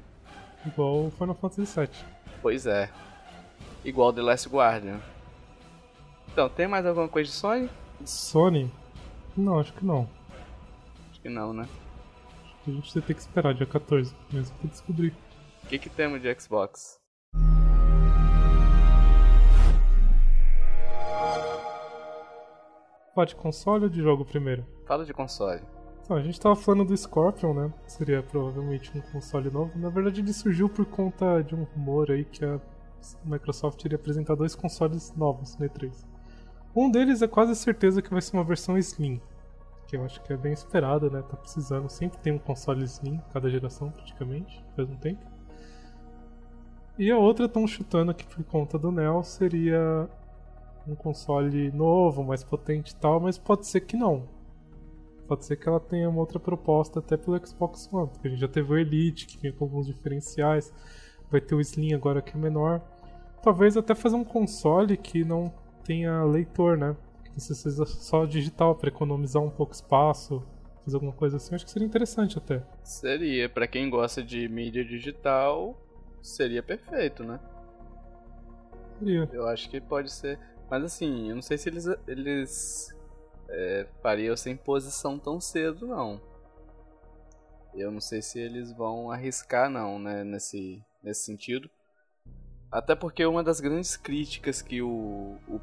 [0.67, 1.89] Igual o Final Fantasy VII.
[2.41, 2.91] Pois é.
[3.85, 5.01] Igual The Last Guardian.
[6.33, 7.71] Então, tem mais alguma coisa de Sony?
[8.05, 8.73] Sony?
[9.37, 10.09] Não, acho que não.
[11.11, 11.69] Acho que não, né?
[12.65, 15.13] A gente vai ter que esperar dia 14 mesmo pra descobrir.
[15.65, 17.01] O que, que temos de Xbox?
[23.15, 24.65] Falar de console ou de jogo primeiro?
[24.87, 25.61] Fala de console.
[26.05, 27.75] Então, a gente tava falando do Scorpion, né?
[27.87, 29.77] Seria provavelmente um console novo.
[29.77, 32.61] Na verdade, ele surgiu por conta de um rumor aí que a
[33.25, 35.93] Microsoft iria apresentar dois consoles novos no E3.
[36.75, 39.21] Um deles é quase certeza que vai ser uma versão Slim.
[39.93, 41.21] Que eu acho que é bem esperada, né?
[41.21, 41.87] Tá precisando.
[41.91, 45.21] Sempre tem um console Slim, cada geração praticamente, faz um tempo.
[46.99, 50.09] E a outra estão chutando que por conta do Neo seria
[50.89, 54.27] um console novo, mais potente e tal, mas pode ser que não.
[55.29, 58.41] Pode ser que ela tenha uma outra proposta até pelo Xbox One, porque a gente
[58.41, 60.73] já teve o Elite, que vinha com alguns diferenciais,
[61.31, 62.81] vai ter o Slim agora que é menor.
[63.43, 65.53] Talvez até fazer um console que não
[65.85, 66.97] tenha leitor, né?
[67.35, 70.43] Você seja só digital para economizar um pouco espaço,
[70.85, 72.63] fazer alguma coisa assim, acho que seria interessante até.
[72.83, 75.81] Seria, para quem gosta de mídia digital,
[76.21, 77.41] seria perfeito, né?
[78.99, 79.29] Seria.
[79.33, 80.39] Eu acho que pode ser.
[80.71, 82.95] Mas assim, eu não sei se eles, eles
[83.49, 86.21] é, fariam essa imposição tão cedo, não.
[87.75, 91.71] Eu não sei se eles vão arriscar, não, né, nesse, nesse sentido.
[92.71, 95.61] Até porque uma das grandes críticas que o, o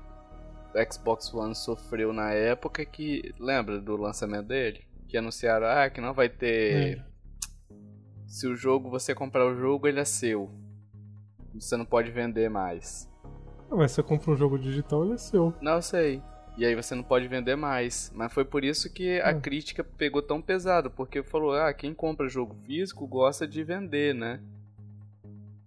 [0.91, 3.33] Xbox One sofreu na época é que.
[3.39, 4.85] Lembra do lançamento dele?
[5.07, 7.03] Que anunciaram ah, que não vai ter.
[8.27, 10.51] Se o jogo, você comprar o jogo, ele é seu.
[11.55, 13.09] Você não pode vender mais.
[13.69, 15.53] Não, mas você compra um jogo digital, ele é seu.
[15.61, 16.21] Não, eu sei.
[16.57, 18.11] E aí você não pode vender mais.
[18.13, 19.41] Mas foi por isso que a Hum.
[19.41, 24.39] crítica pegou tão pesado, porque falou, ah, quem compra jogo físico gosta de vender, né?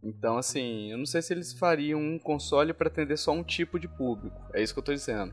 [0.03, 3.79] Então, assim, eu não sei se eles fariam um console para atender só um tipo
[3.79, 4.41] de público.
[4.53, 5.33] É isso que eu tô dizendo.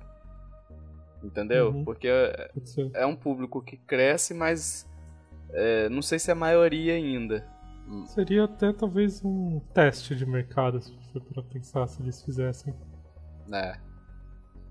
[1.23, 1.69] Entendeu?
[1.69, 1.83] Uhum.
[1.83, 2.51] Porque é,
[2.93, 4.87] é um público que cresce, mas
[5.51, 7.45] é, não sei se é a maioria ainda.
[8.05, 12.73] Seria até talvez um teste de mercado, se for pra pensar se eles fizessem.
[13.51, 13.79] É.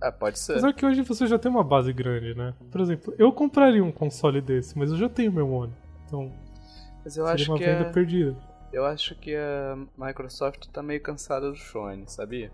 [0.01, 0.53] Ah, pode ser.
[0.53, 2.55] Apesar que hoje você já tem uma base grande, né?
[2.70, 5.72] Por exemplo, eu compraria um console desse, mas eu já tenho meu One.
[6.07, 6.32] Então,
[7.05, 7.92] Mas eu seria acho uma que venda é...
[7.92, 8.36] perdida.
[8.73, 12.53] Eu acho que a Microsoft tá meio cansada do Sony, sabia?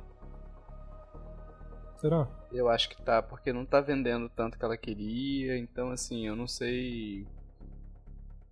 [1.96, 2.28] Será?
[2.52, 6.36] Eu acho que tá, porque não tá vendendo tanto que ela queria, então assim, eu
[6.36, 7.26] não sei.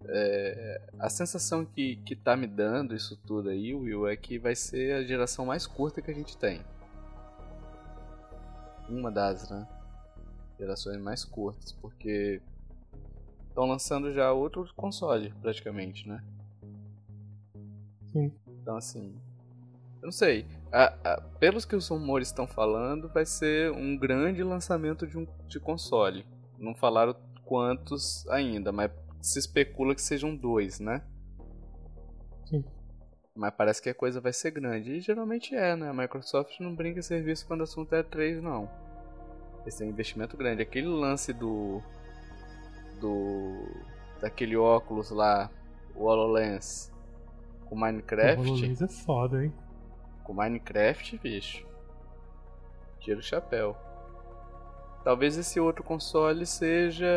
[0.04, 4.56] É, a sensação que, que tá me dando isso tudo aí, Will, é que vai
[4.56, 6.60] ser a geração mais curta que a gente tem.
[8.88, 9.68] Uma das, né?
[10.58, 12.40] Gerações mais curtas, porque
[13.48, 16.24] estão lançando já outro console, praticamente, né?
[18.12, 18.32] Sim.
[18.46, 19.14] Então, assim.
[20.00, 20.46] Eu não sei.
[20.72, 25.26] A- a- pelos que os rumores estão falando, vai ser um grande lançamento de um
[25.46, 26.26] de console.
[26.58, 28.90] Não falaram quantos ainda, mas
[29.20, 31.02] se especula que sejam dois, né?
[32.46, 32.64] Sim.
[33.34, 34.92] Mas parece que a coisa vai ser grande.
[34.92, 35.88] E geralmente é, né?
[35.88, 38.68] A Microsoft não brinca em serviço quando o assunto é 3, não.
[39.66, 40.62] Esse é um investimento grande.
[40.62, 41.80] Aquele lance do.
[43.00, 43.66] Do.
[44.20, 45.50] Daquele óculos lá,
[45.96, 46.91] o HoloLens,
[47.72, 48.50] com O Minecraft.
[48.50, 49.52] HoloLens é foda, hein?
[50.22, 51.66] Com Minecraft, bicho.
[52.98, 53.74] Tira o chapéu.
[55.02, 57.08] Talvez esse outro console seja.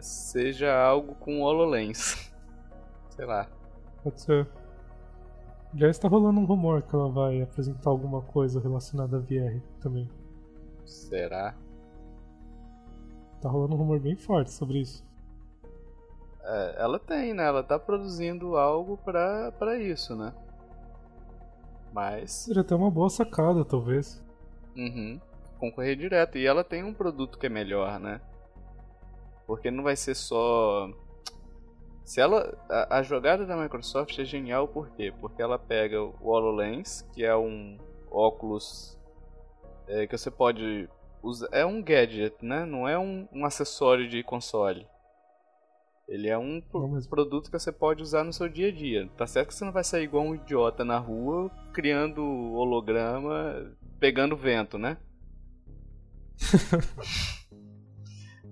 [0.00, 2.32] seja algo com HoloLens.
[3.10, 3.48] Sei lá.
[4.02, 4.48] Pode ser.
[5.74, 10.08] Aliás, tá rolando um rumor que ela vai apresentar alguma coisa relacionada a VR também.
[10.84, 11.54] Será?
[13.42, 15.04] Tá rolando um rumor bem forte sobre isso.
[16.46, 17.44] É, ela tem, né?
[17.44, 20.32] Ela tá produzindo algo pra, pra isso, né?
[21.92, 22.30] Mas.
[22.30, 24.24] Seria até uma boa sacada, talvez.
[24.76, 25.20] Uhum.
[25.58, 26.38] Concorrer direto.
[26.38, 28.20] E ela tem um produto que é melhor, né?
[29.44, 30.88] Porque não vai ser só.
[32.04, 32.56] Se ela.
[32.70, 35.12] A, a jogada da Microsoft é genial por quê?
[35.20, 37.76] Porque ela pega o HoloLens, que é um
[38.08, 38.96] óculos
[39.88, 40.88] é, que você pode
[41.22, 41.48] usar.
[41.50, 42.64] É um gadget, né?
[42.64, 44.86] Não é um, um acessório de console.
[46.08, 46.60] Ele é um
[47.10, 49.08] produto que você pode usar no seu dia a dia.
[49.16, 54.36] Tá certo que você não vai sair igual um idiota na rua criando holograma, pegando
[54.36, 54.98] vento, né?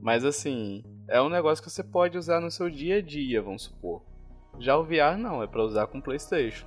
[0.02, 3.62] Mas assim, é um negócio que você pode usar no seu dia a dia, vamos
[3.62, 4.02] supor.
[4.58, 6.66] Já o VR não, é pra usar com PlayStation.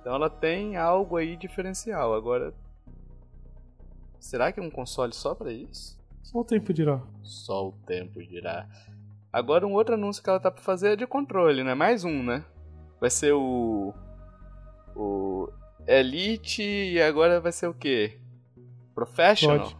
[0.00, 2.12] Então ela tem algo aí diferencial.
[2.12, 2.52] Agora,
[4.18, 5.98] será que é um console só pra isso?
[6.22, 7.00] Só o tempo dirá.
[7.22, 8.68] Só o tempo dirá.
[9.34, 11.74] Agora um outro anúncio que ela tá pra fazer é de controle, né?
[11.74, 12.44] Mais um, né?
[13.00, 13.92] Vai ser o
[14.94, 15.48] o
[15.88, 18.16] Elite e agora vai ser o quê?
[18.94, 19.72] Professional?
[19.72, 19.76] Pode.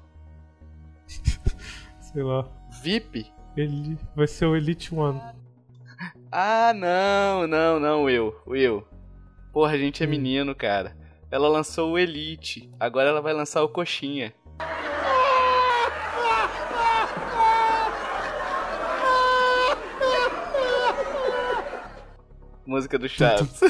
[2.02, 2.44] Sei lá.
[2.82, 3.32] VIP?
[3.56, 5.22] Ele vai ser o Elite One.
[6.32, 8.34] Ah, não, não, não, Will.
[8.44, 8.84] Will.
[9.52, 10.96] Porra, a gente é menino, cara.
[11.30, 14.34] Ela lançou o Elite, agora ela vai lançar o Coxinha.
[22.66, 23.60] Música do Chaves.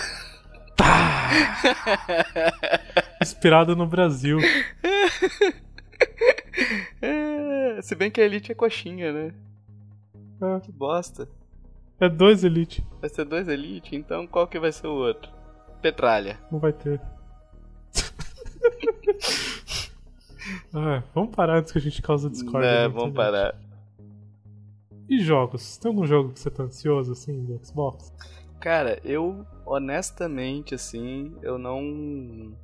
[3.22, 4.38] Inspirado no Brasil.
[7.01, 9.34] É, Se bem que a Elite é coxinha, né?
[10.40, 11.28] É, Que bosta.
[12.01, 12.84] é dois Elite.
[13.01, 15.30] Vai ser dois Elite, então qual que vai ser o outro?
[15.82, 16.38] Petralha.
[16.51, 17.01] Não vai ter.
[20.74, 22.66] ah, vamos parar antes que a gente cause Discord.
[22.66, 23.14] né, na vamos internet.
[23.16, 23.55] parar.
[25.09, 25.76] E jogos?
[25.76, 28.12] Tem algum jogo que você tá ansioso, assim, do Xbox?
[28.64, 32.56] Cara, eu honestamente, assim, eu não.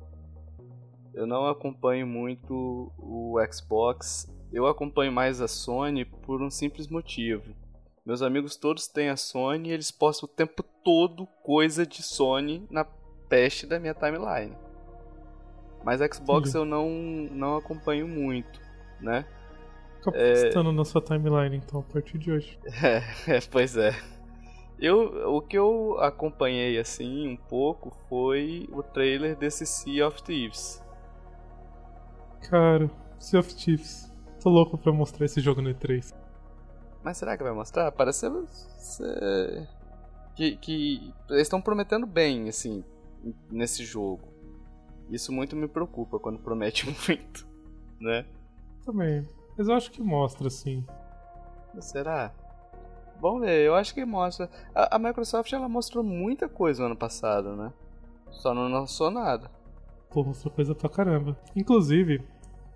[1.13, 4.27] Eu não acompanho muito o Xbox.
[4.51, 7.53] Eu acompanho mais a Sony por um simples motivo.
[8.03, 12.65] Meus amigos todos têm a Sony e eles postam o tempo todo coisa de Sony
[12.71, 12.83] na
[13.29, 14.57] peste da minha timeline.
[15.85, 16.57] Mas Xbox Entendi.
[16.57, 16.89] eu não,
[17.31, 18.59] não acompanho muito,
[18.99, 19.23] né?
[19.97, 20.45] Fica É.
[20.45, 22.57] postando na sua timeline, então, a partir de hoje.
[23.27, 23.91] É, pois é.
[24.81, 30.83] Eu, o que eu acompanhei assim um pouco foi o trailer desse Sea of Thieves.
[32.49, 34.11] Cara, Sea of Thieves.
[34.41, 36.15] Tô louco pra mostrar esse jogo no E3.
[37.03, 37.91] Mas será que vai mostrar?
[37.91, 38.27] Parece
[38.79, 39.69] ser...
[40.35, 42.83] que, que eles estão prometendo bem assim
[43.51, 44.27] nesse jogo.
[45.11, 47.47] Isso muito me preocupa quando promete muito,
[47.99, 48.25] né?
[48.83, 49.27] Também.
[49.55, 50.83] Mas eu acho que mostra, assim.
[51.79, 52.33] Será?
[53.21, 54.49] Vamos ver, eu acho que mostra.
[54.73, 57.71] A, a Microsoft ela mostrou muita coisa no ano passado, né?
[58.31, 59.49] Só não lançou nada.
[60.09, 61.37] Pô, mostrou coisa pra caramba.
[61.55, 62.23] Inclusive,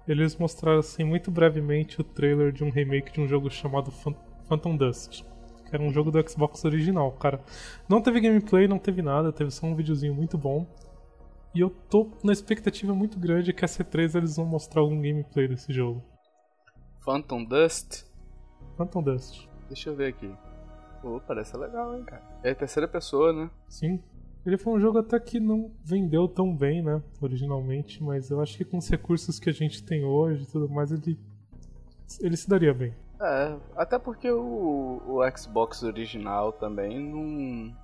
[0.07, 4.15] eles mostraram, assim, muito brevemente o trailer de um remake de um jogo chamado Phan-
[4.47, 5.23] Phantom Dust.
[5.67, 7.43] Que era um jogo do Xbox original, cara.
[7.89, 10.67] Não teve gameplay, não teve nada, teve só um videozinho muito bom.
[11.55, 15.47] E eu tô na expectativa muito grande que a C3 eles vão mostrar algum gameplay
[15.47, 16.03] desse jogo.
[17.03, 18.03] Phantom Dust.
[18.77, 19.47] Phantom Dust.
[19.75, 20.33] Deixa eu ver aqui.
[21.01, 22.23] Pô, parece legal, hein, cara.
[22.41, 23.51] É terceira pessoa, né?
[23.67, 24.01] Sim.
[24.45, 27.03] Ele foi um jogo até que não vendeu tão bem, né?
[27.21, 30.69] Originalmente, mas eu acho que com os recursos que a gente tem hoje e tudo
[30.69, 31.19] mais, ele.
[32.21, 32.95] Ele se daria bem.
[33.19, 37.75] É, até porque o, o Xbox original também não.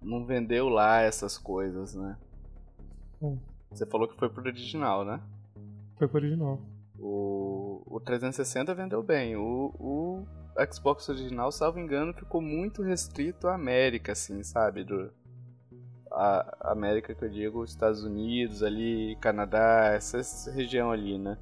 [0.00, 2.16] Não vendeu lá essas coisas, né?
[3.20, 3.38] Bom,
[3.72, 5.20] Você falou que foi pro original, né?
[5.96, 6.60] foi pro original.
[6.96, 9.34] O, o 360 vendeu bem.
[9.34, 10.26] O, o
[10.72, 14.84] Xbox original, salvo engano, ficou muito restrito à América, assim, sabe?
[14.84, 15.10] Do,
[16.10, 21.36] a América que eu digo, os Estados Unidos, ali, Canadá, essa, essa região ali, né?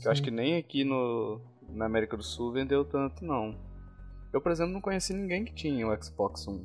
[0.00, 0.24] Que eu acho Sim.
[0.24, 3.56] que nem aqui no, na América do Sul vendeu tanto, não.
[4.32, 6.64] Eu, por exemplo, não conheci ninguém que tinha o Xbox One.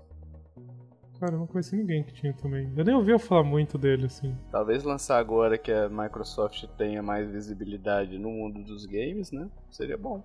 [1.20, 2.72] Cara, eu não conheci ninguém que tinha também.
[2.78, 4.38] Eu nem ouvia falar muito dele, assim.
[4.51, 9.49] Talvez lançar agora que a Microsoft tenha mais visibilidade no mundo dos games, né?
[9.72, 10.24] Seria bom.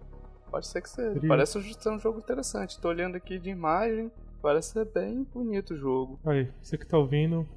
[0.52, 1.18] Pode ser que seja.
[1.26, 2.78] Parece ser um jogo interessante.
[2.78, 6.20] Tô olhando aqui de imagem, parece ser bem bonito o jogo.
[6.26, 7.48] Aí, você que tá ouvindo,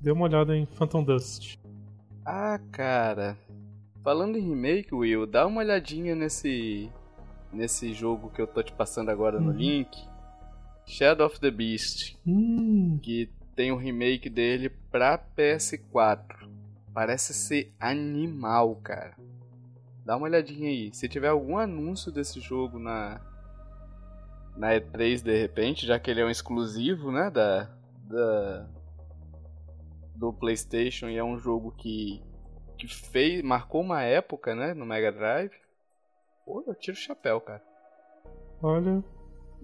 [0.00, 1.58] dê uma olhada em Phantom Dust.
[2.24, 3.36] Ah, cara.
[4.04, 6.88] Falando em remake, Will, dá uma olhadinha nesse
[7.52, 9.56] nesse jogo que eu tô te passando agora no Uhum.
[9.56, 10.08] link.
[10.84, 12.16] Shadow of the Beast.
[12.24, 16.48] Hum, que tem um remake dele pra PS4.
[16.94, 19.16] Parece ser animal, cara.
[20.06, 20.94] Dá uma olhadinha aí.
[20.94, 23.20] Se tiver algum anúncio desse jogo na
[24.56, 27.68] na E3 de repente, já que ele é um exclusivo, né, da
[28.04, 28.68] da
[30.14, 32.22] do PlayStation e é um jogo que
[32.78, 35.52] que fez, marcou uma época, né, no Mega Drive.
[36.44, 37.62] Pô, eu tiro o chapéu, cara.
[38.62, 39.02] olha,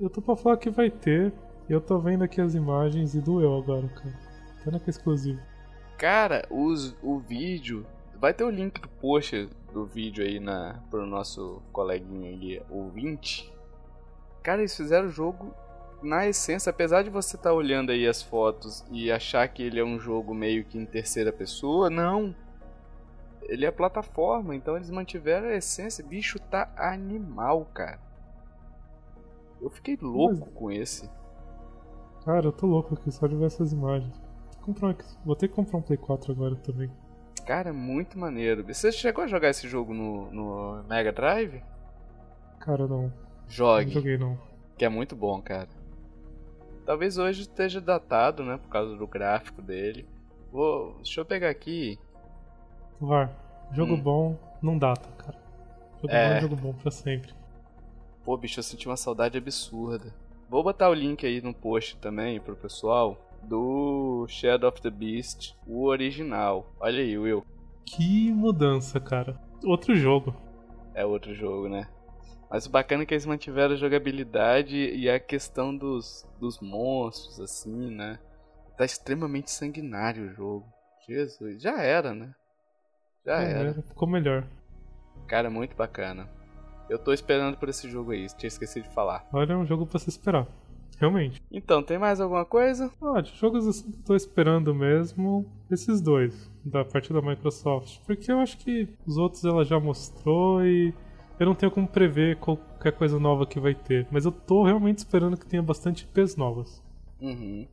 [0.01, 1.33] eu tô pra falar que vai ter.
[1.69, 4.19] Eu tô vendo aqui as imagens e doeu agora, cara.
[4.65, 5.41] Pena que é exclusivo.
[5.97, 7.87] Cara, os, o vídeo.
[8.23, 13.53] Vai ter o link do post do vídeo aí na, pro nosso coleguinha ali, ouvinte.
[14.45, 15.53] Cara, eles fizeram o jogo
[16.01, 19.85] na essência, apesar de você estar olhando aí as fotos e achar que ele é
[19.85, 22.33] um jogo meio que em terceira pessoa, não.
[23.43, 26.05] Ele é plataforma, então eles mantiveram a essência.
[26.07, 27.99] Bicho tá animal, cara.
[29.61, 31.11] Eu fiquei louco com esse.
[32.25, 34.15] Cara, eu tô louco aqui só de ver essas imagens.
[34.67, 34.73] Um-
[35.25, 36.89] Vou ter que comprar um Play 4 agora também.
[37.47, 38.65] Cara, é muito maneiro.
[38.65, 41.63] Você chegou a jogar esse jogo no, no Mega Drive?
[42.61, 43.03] Cara, não.
[43.03, 43.13] Não
[43.49, 44.39] Jogue, joguei não.
[44.79, 45.69] que é muito bom, cara.
[46.87, 50.07] Talvez hoje esteja datado, né, por causa do gráfico dele.
[50.51, 51.99] Vou, deixa eu pegar aqui.
[53.01, 53.31] Var,
[53.73, 54.01] jogo Hum.
[54.01, 55.39] bom não data, cara.
[56.01, 56.29] Jogo É.
[56.29, 57.35] bom é jogo bom pra sempre.
[58.25, 60.15] Pô, bicho, eu senti uma saudade absurda.
[60.49, 65.55] Vou botar o link aí no post também pro pessoal do Shadow of the Beast,
[65.67, 66.73] o original.
[66.81, 67.45] Olha aí, Will.
[67.85, 69.39] Que mudança, cara.
[69.65, 70.35] Outro jogo.
[70.95, 71.89] É outro jogo, né?
[72.51, 77.41] Mas o bacana é que eles mantiveram a jogabilidade e a questão dos, dos monstros,
[77.41, 78.19] assim, né?
[78.77, 80.67] Tá extremamente sanguinário o jogo.
[81.09, 82.35] Jesus, já era, né?
[83.25, 83.83] Já É, era.
[83.83, 84.47] Ficou melhor.
[85.27, 86.29] Cara, muito bacana.
[86.91, 89.27] Eu tô esperando por esse jogo aí, tinha esquecido de falar.
[89.33, 90.47] Olha, é um jogo pra se esperar.
[90.99, 91.43] Realmente.
[91.51, 92.91] Então, tem mais alguma coisa?
[93.03, 97.99] Ah, de jogos assim que eu tô esperando mesmo, esses dois, da parte da Microsoft.
[98.07, 100.95] Porque eu acho que os outros ela já mostrou e
[101.41, 104.07] eu não tenho como prever qualquer coisa nova que vai ter.
[104.11, 106.83] Mas eu tô realmente esperando que tenha bastante IPs novas.
[107.21, 107.67] Uhum.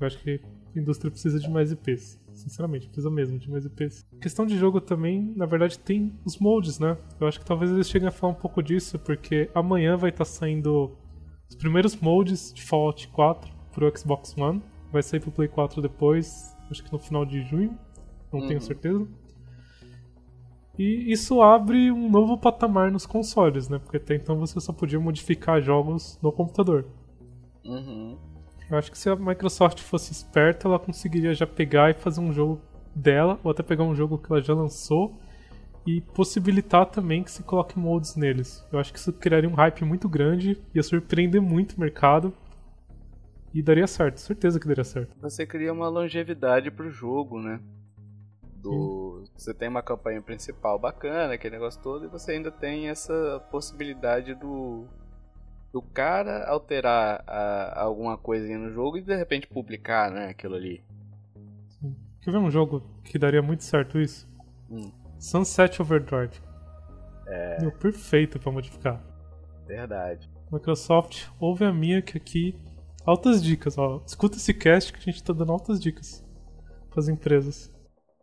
[0.00, 0.40] Eu acho que
[0.74, 2.18] a indústria precisa de mais IPs.
[2.32, 4.06] Sinceramente, precisa mesmo de mais IPs.
[4.20, 6.96] Questão de jogo também, na verdade, tem os moldes, né?
[7.20, 10.24] Eu acho que talvez eles cheguem a falar um pouco disso, porque amanhã vai estar
[10.24, 10.96] saindo
[11.50, 14.62] os primeiros moldes de Fallout 4 pro Xbox One.
[14.92, 17.76] Vai sair pro Play 4 depois, acho que no final de junho,
[18.32, 19.06] não tenho certeza.
[20.78, 23.78] E isso abre um novo patamar nos consoles, né?
[23.78, 26.86] Porque até então você só podia modificar jogos no computador.
[27.64, 28.16] Uhum.
[28.70, 32.32] Eu acho que se a Microsoft fosse esperta, ela conseguiria já pegar e fazer um
[32.32, 32.60] jogo
[32.94, 35.18] dela, ou até pegar um jogo que ela já lançou
[35.86, 38.64] e possibilitar também que se coloque moldes neles.
[38.72, 42.32] Eu acho que isso criaria um hype muito grande, ia surpreender muito o mercado
[43.52, 45.16] e daria certo, certeza que daria certo.
[45.20, 47.60] Você cria uma longevidade pro jogo, né?
[48.62, 49.24] Do...
[49.34, 54.34] Você tem uma campanha principal bacana, aquele negócio todo, e você ainda tem essa possibilidade
[54.34, 54.86] do
[55.72, 60.82] do cara alterar a, alguma coisinha no jogo e de repente publicar, né, aquilo ali.
[62.20, 64.28] Quer ver um jogo que daria muito certo isso?
[64.68, 64.90] Hum.
[65.20, 66.40] Sunset Overdrive.
[67.26, 67.60] É.
[67.60, 69.00] Meu, perfeito pra modificar.
[69.66, 70.28] Verdade.
[70.50, 72.58] Microsoft, ouve a minha que aqui.
[73.04, 74.02] Altas dicas, ó.
[74.04, 76.24] Escuta esse cast que a gente tá dando altas dicas
[76.90, 77.72] pras empresas.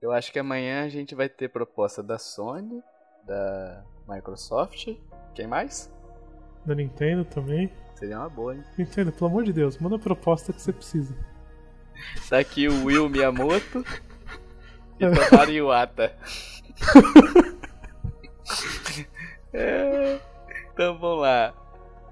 [0.02, 2.84] Eu acho que amanhã a gente vai ter proposta da Sony,
[3.26, 4.96] da Microsoft.
[5.34, 5.92] Quem mais?
[6.66, 7.72] Da Nintendo também.
[7.96, 8.64] Seria uma boa, hein?
[8.78, 11.16] Nintendo, pelo amor de Deus, manda a proposta que você precisa.
[12.30, 13.84] Tá aqui o Will Miyamoto
[15.00, 16.16] e Tomaru Iwata.
[19.54, 20.20] é,
[20.74, 21.54] então vamos lá.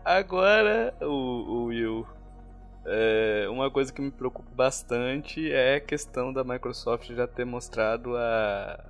[0.03, 2.05] Agora, o, o Will.
[2.86, 8.16] É, uma coisa que me preocupa bastante é a questão da Microsoft já ter mostrado
[8.16, 8.86] a.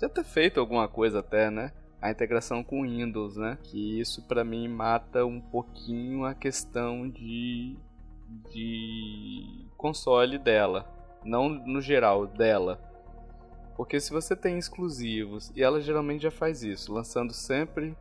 [0.00, 1.72] Já ter feito alguma coisa até, né?
[2.00, 3.56] A integração com Windows, né?
[3.62, 7.76] Que isso para mim mata um pouquinho a questão de.
[8.50, 9.66] de.
[9.76, 10.84] console dela.
[11.24, 12.80] Não no geral, dela.
[13.76, 17.96] Porque se você tem exclusivos, e ela geralmente já faz isso, lançando sempre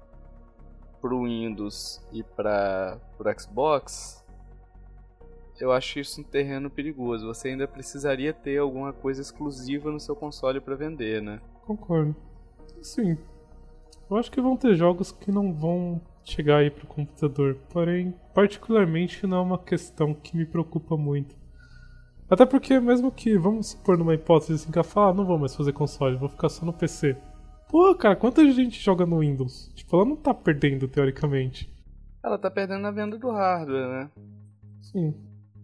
[1.01, 4.23] pro Windows e para pro Xbox,
[5.59, 7.27] eu acho isso um terreno perigoso.
[7.27, 11.39] Você ainda precisaria ter alguma coisa exclusiva no seu console para vender, né?
[11.65, 12.15] Concordo.
[12.81, 13.17] Sim.
[14.09, 17.57] Eu acho que vão ter jogos que não vão chegar aí pro computador.
[17.69, 21.35] Porém, particularmente não é uma questão que me preocupa muito.
[22.31, 25.37] Até porque, mesmo que, vamos supor numa hipótese assim, que ela fala, ah, não vou
[25.37, 27.17] mais fazer console, vou ficar só no PC.
[27.67, 29.69] Pô, cara, quanta gente joga no Windows?
[29.75, 31.69] Tipo, ela não tá perdendo, teoricamente.
[32.23, 34.11] Ela tá perdendo a venda do hardware, né?
[34.79, 35.13] Sim.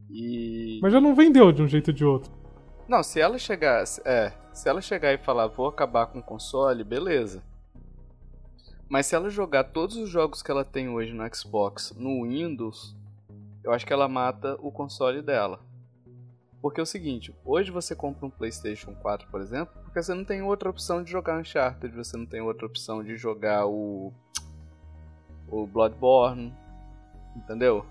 [0.09, 0.79] E.
[0.81, 2.33] Mas já não vendeu de um jeito ou de outro.
[2.85, 3.85] Não, se ela chegar.
[4.03, 7.41] É, se ela chegar e falar, vou acabar com o console, beleza.
[8.89, 12.93] Mas se ela jogar todos os jogos que ela tem hoje no Xbox no Windows,
[13.63, 15.59] eu acho que ela mata o console dela.
[16.67, 20.25] Porque é o seguinte, hoje você compra um PlayStation 4, por exemplo, porque você não
[20.25, 24.11] tem outra opção de jogar Uncharted, você não tem outra opção de jogar o
[25.47, 26.53] o Bloodborne,
[27.37, 27.85] entendeu?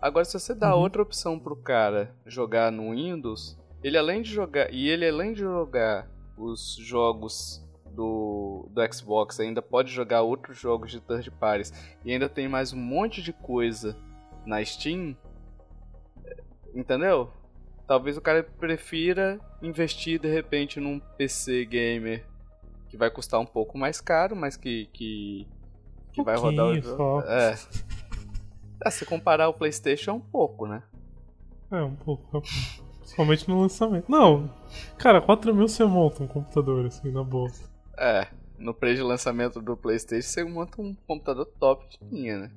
[0.00, 0.80] Agora se você dá Uhum.
[0.80, 5.40] outra opção pro cara jogar no Windows, ele além de jogar e ele além de
[5.40, 6.08] jogar
[6.38, 11.70] os jogos do, do Xbox, ainda pode jogar outros jogos de third parties
[12.02, 13.94] e ainda tem mais um monte de coisa
[14.46, 15.14] na Steam,
[16.74, 17.30] entendeu?
[17.86, 22.24] Talvez o cara prefira investir de repente num PC gamer
[22.88, 25.46] que vai custar um pouco mais caro, mas que que,
[26.12, 26.96] que vai rodar o jogo.
[26.96, 27.20] só.
[27.22, 27.58] É.
[28.84, 30.82] É, se comparar o PlayStation é um pouco, né?
[31.70, 32.42] É, um pouco.
[32.98, 34.10] Principalmente no lançamento.
[34.10, 34.50] Não,
[34.98, 37.50] cara, 4 mil você monta um computador, assim, na boa.
[37.96, 38.26] É,
[38.58, 42.50] no preço de lançamento do PlayStation você monta um computador top de linha, né?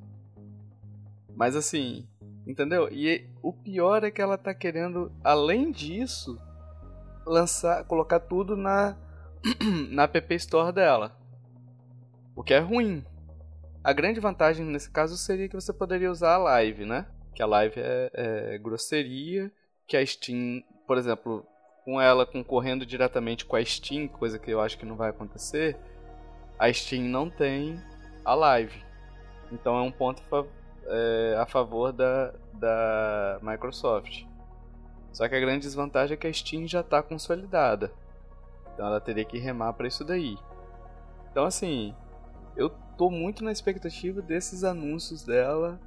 [1.36, 2.06] Mas assim,
[2.50, 2.90] entendeu?
[2.92, 6.42] E o pior é que ela tá querendo, além disso,
[7.24, 8.98] lançar, colocar tudo na
[9.92, 11.16] na App Store dela.
[12.36, 13.06] O que é ruim.
[13.84, 17.06] A grande vantagem nesse caso seria que você poderia usar a Live, né?
[17.36, 19.52] Que a Live é, é grosseria,
[19.88, 21.46] que a Steam, por exemplo,
[21.86, 25.78] com ela concorrendo diretamente com a Steam, coisa que eu acho que não vai acontecer,
[26.58, 27.80] a Steam não tem
[28.26, 28.84] a Live.
[29.52, 30.22] Então é um ponto
[30.90, 34.26] é, a favor da, da Microsoft.
[35.12, 37.92] Só que a grande desvantagem é que a Steam já está consolidada.
[38.74, 40.38] Então ela teria que remar para isso daí.
[41.32, 41.94] Então assim,
[42.56, 45.80] eu tô muito na expectativa desses anúncios dela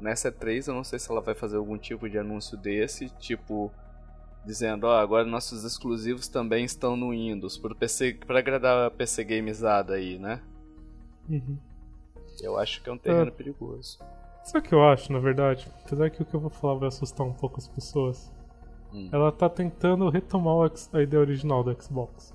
[0.00, 0.68] nessa E3.
[0.68, 3.72] Eu não sei se ela vai fazer algum tipo de anúncio desse, tipo
[4.44, 8.90] dizendo, ó, oh, agora nossos exclusivos também estão no Windows para PC, para agradar a
[8.90, 10.40] PC gamezada aí, né?
[11.28, 11.58] Uhum.
[12.40, 13.30] Eu acho que é um terreno é.
[13.30, 13.98] perigoso.
[14.44, 15.70] Sabe o que eu acho, na verdade?
[15.84, 18.32] Apesar que o que eu vou falar vai assustar um pouco as pessoas.
[18.92, 19.08] Hum.
[19.12, 22.34] Ela tá tentando retomar a ideia original do Xbox.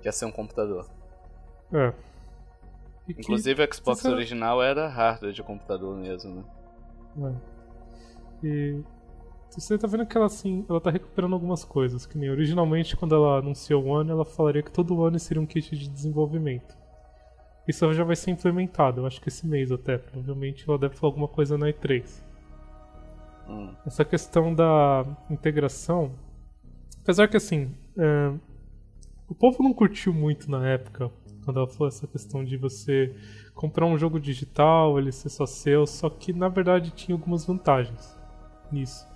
[0.00, 0.86] Que é ser um computador.
[1.72, 1.92] É.
[3.08, 6.44] E Inclusive que, o Xbox original era hardware de computador mesmo,
[7.16, 7.34] né?
[8.42, 8.46] É.
[8.46, 8.82] E
[9.50, 13.14] você tá vendo que ela assim, ela tá recuperando algumas coisas, que nem originalmente quando
[13.14, 16.79] ela anunciou o One, ela falaria que todo ano seria um kit de desenvolvimento.
[17.70, 19.96] Isso já vai ser implementado, eu acho que esse mês até.
[19.96, 22.04] Provavelmente ela deve falar alguma coisa na E3.
[23.48, 23.72] Hum.
[23.86, 26.12] Essa questão da integração.
[27.00, 27.72] Apesar que assim.
[27.96, 28.32] É,
[29.28, 31.12] o povo não curtiu muito na época.
[31.44, 33.14] Quando ela falou essa questão de você
[33.54, 35.86] comprar um jogo digital, ele ser só seu.
[35.86, 38.18] Só que na verdade tinha algumas vantagens
[38.72, 39.06] nisso.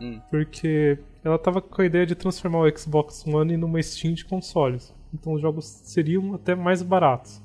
[0.00, 0.18] Hum.
[0.30, 4.94] Porque ela tava com a ideia de transformar o Xbox One numa Steam de consoles.
[5.12, 7.42] Então os jogos seriam até mais baratos.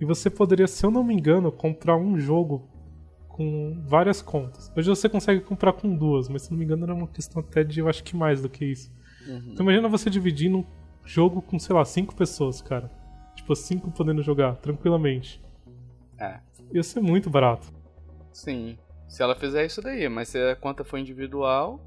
[0.00, 2.66] E você poderia, se eu não me engano, comprar um jogo
[3.28, 4.72] com várias contas.
[4.76, 7.62] Hoje você consegue comprar com duas, mas se não me engano era uma questão até
[7.62, 8.90] de, eu acho que mais do que isso.
[9.26, 9.50] Uhum.
[9.52, 10.66] Então imagina você dividindo um
[11.04, 12.90] jogo com, sei lá, cinco pessoas, cara.
[13.34, 15.42] Tipo, cinco podendo jogar, tranquilamente.
[16.18, 16.40] É.
[16.72, 17.72] Ia ser muito barato.
[18.32, 18.78] Sim.
[19.08, 21.80] Se ela fizer isso daí, mas se a conta for individual,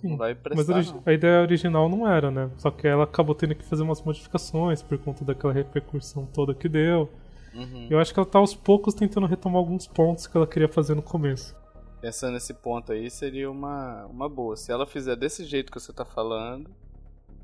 [0.00, 1.02] Sim, não vai prestar, mas não.
[1.04, 2.50] a ideia original não era, né?
[2.56, 6.68] Só que ela acabou tendo que fazer umas modificações por conta daquela repercussão toda que
[6.68, 7.08] deu.
[7.54, 7.88] Uhum.
[7.90, 10.94] Eu acho que ela tá aos poucos tentando retomar alguns pontos que ela queria fazer
[10.94, 11.54] no começo.
[12.00, 14.56] Pensando nesse ponto aí, seria uma, uma boa.
[14.56, 16.70] Se ela fizer desse jeito que você tá falando,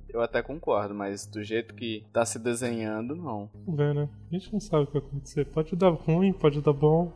[0.08, 3.50] eu até concordo, mas do jeito que tá se desenhando, não.
[3.66, 4.08] Vamos ver, né?
[4.30, 5.44] A gente não sabe o que vai acontecer.
[5.46, 7.12] Pode dar ruim, pode dar bom,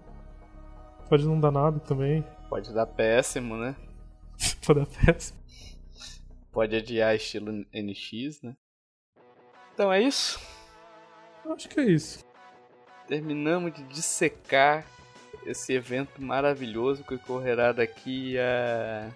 [1.08, 2.24] pode não dar nada também.
[2.48, 3.74] Pode dar péssimo, né?
[4.64, 5.38] Pode dar péssimo.
[6.52, 8.56] Pode adiar estilo NX, né?
[9.72, 10.40] Então é isso?
[11.48, 12.24] Acho que é isso.
[13.06, 14.86] Terminamos de dissecar
[15.46, 19.10] esse evento maravilhoso que ocorrerá daqui a,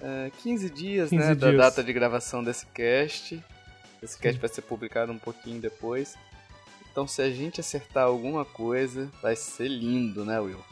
[0.00, 1.34] a 15 dias, 15 né?
[1.34, 1.38] Dias.
[1.38, 3.42] Da data de gravação desse cast.
[4.02, 4.40] Esse cast Sim.
[4.40, 6.16] vai ser publicado um pouquinho depois.
[6.90, 10.64] Então, se a gente acertar alguma coisa, vai ser lindo, né, Will?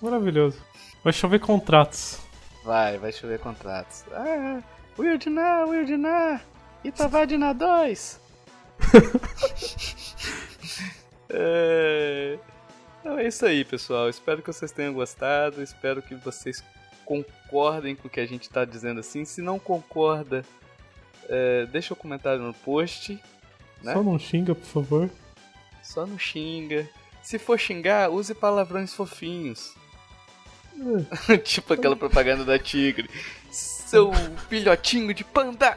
[0.00, 0.62] Maravilhoso.
[1.02, 2.20] Vai chover contratos.
[2.64, 4.04] Vai, vai chover contratos.
[4.12, 4.62] Ah,
[4.98, 6.40] Will Diná,
[6.84, 8.20] Itavadina 2.
[11.28, 12.38] é...
[13.00, 14.08] Então é isso aí, pessoal.
[14.08, 15.60] Espero que vocês tenham gostado.
[15.62, 16.62] Espero que vocês
[17.04, 19.24] concordem com o que a gente está dizendo assim.
[19.24, 20.44] Se não concorda,
[21.28, 21.66] é...
[21.66, 23.20] deixa o um comentário no post.
[23.82, 23.92] Né?
[23.92, 25.10] Só não xinga, por favor.
[25.82, 26.88] Só não xinga.
[27.22, 29.74] Se for xingar, use palavrões fofinhos.
[31.44, 33.08] tipo aquela propaganda da Tigre.
[33.50, 34.12] Seu
[34.48, 35.76] filhotinho de panda!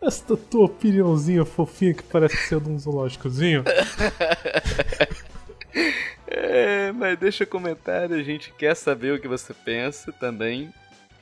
[0.00, 3.64] Esta tua opiniãozinha fofinha que parece ser de um zoológicozinho.
[6.26, 10.72] é, mas deixa comentário, a gente quer saber o que você pensa também.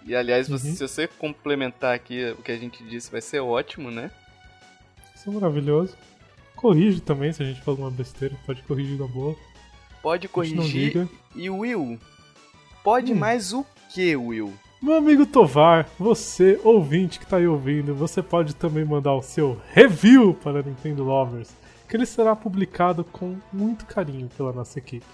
[0.05, 0.59] E aliás, uhum.
[0.59, 4.11] se você complementar aqui o que a gente disse, vai ser ótimo, né?
[5.15, 5.97] Isso é maravilhoso.
[6.55, 9.35] Corrige também se a gente fala uma besteira, pode corrigir na boa.
[10.03, 11.09] Pode corrigir.
[11.35, 11.99] E Will,
[12.87, 13.17] Pode hum.
[13.17, 14.55] mais o que, Will?
[14.81, 19.61] Meu amigo Tovar, você, ouvinte que tá aí ouvindo, você pode também mandar o seu
[19.73, 21.51] review para Nintendo Lovers,
[21.89, 25.05] que ele será publicado com muito carinho pela nossa equipe.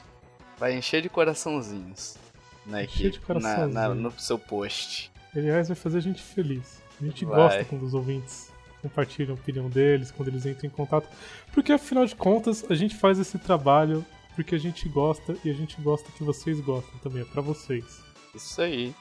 [0.59, 2.19] Vai encher de coraçãozinhos
[2.67, 3.73] na encher equipe, de coraçãozinhos.
[3.73, 5.11] Na, na, no seu post.
[5.35, 6.83] Aliás, vai fazer a gente feliz.
[7.01, 7.37] A gente vai.
[7.37, 11.09] gosta quando os ouvintes compartilham a opinião deles, quando eles entram em contato,
[11.55, 15.55] porque afinal de contas a gente faz esse trabalho porque a gente gosta e a
[15.55, 18.03] gente gosta que vocês gostam também, é pra vocês.
[18.35, 18.95] Isso aí.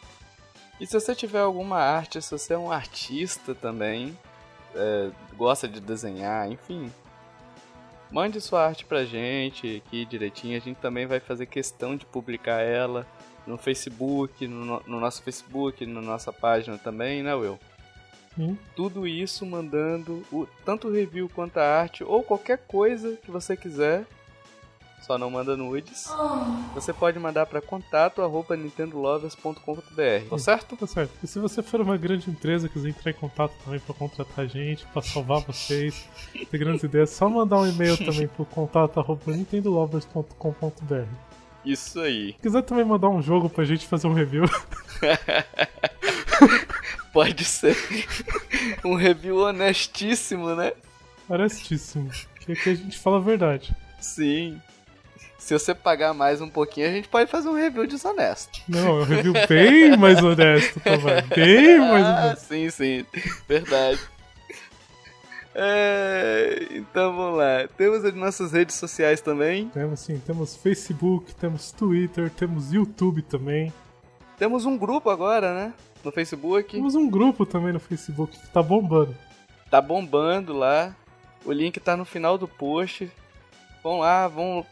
[0.80, 4.18] E se você tiver alguma arte, se você é um artista também,
[4.76, 6.92] é, gosta de desenhar, enfim,
[8.12, 10.58] mande sua arte pra gente aqui direitinho.
[10.58, 13.08] A gente também vai fazer questão de publicar ela
[13.46, 17.60] no Facebook, no, no nosso Facebook, na nossa página também, né, Will?
[18.36, 18.58] Sim.
[18.76, 23.58] Tudo isso mandando o, tanto o review quanto a arte ou qualquer coisa que você
[23.58, 24.06] quiser
[25.02, 26.10] só não manda nudes.
[26.74, 30.78] Você pode mandar para contato arroba nintendolovers.com.br, tá certo?
[30.78, 31.12] Tá certo.
[31.24, 34.86] E se você for uma grande empresa quiser entrar em contato também pra contratar gente,
[34.88, 36.08] pra salvar vocês,
[36.50, 41.06] ter grandes ideias, é só mandar um e-mail também pro contato arroba nintendolovers.com.br.
[41.64, 42.34] Isso aí.
[42.34, 44.46] Se quiser também mandar um jogo pra gente fazer um review,
[47.14, 47.76] Pode ser
[48.86, 50.72] um review honestíssimo, né?
[51.30, 52.10] honestíssimo.
[52.40, 53.76] Que aqui a gente fala a verdade.
[54.00, 54.60] Sim.
[55.42, 58.60] Se você pagar mais um pouquinho, a gente pode fazer um review desonesto.
[58.70, 61.24] Não, é um review bem mais honesto, também.
[61.36, 62.42] Bem mais Ah, honesto.
[62.48, 63.06] sim, sim.
[63.48, 64.00] Verdade.
[65.56, 67.68] É, então vamos lá.
[67.76, 69.68] Temos as nossas redes sociais também.
[69.70, 73.74] Temos sim, temos Facebook, temos Twitter, temos YouTube também.
[74.38, 75.74] Temos um grupo agora, né?
[76.04, 76.72] No Facebook.
[76.76, 79.16] Temos um grupo também no Facebook que tá bombando.
[79.72, 80.96] Tá bombando lá.
[81.44, 83.12] O link tá no final do post.
[83.84, 84.64] Vão lá, vão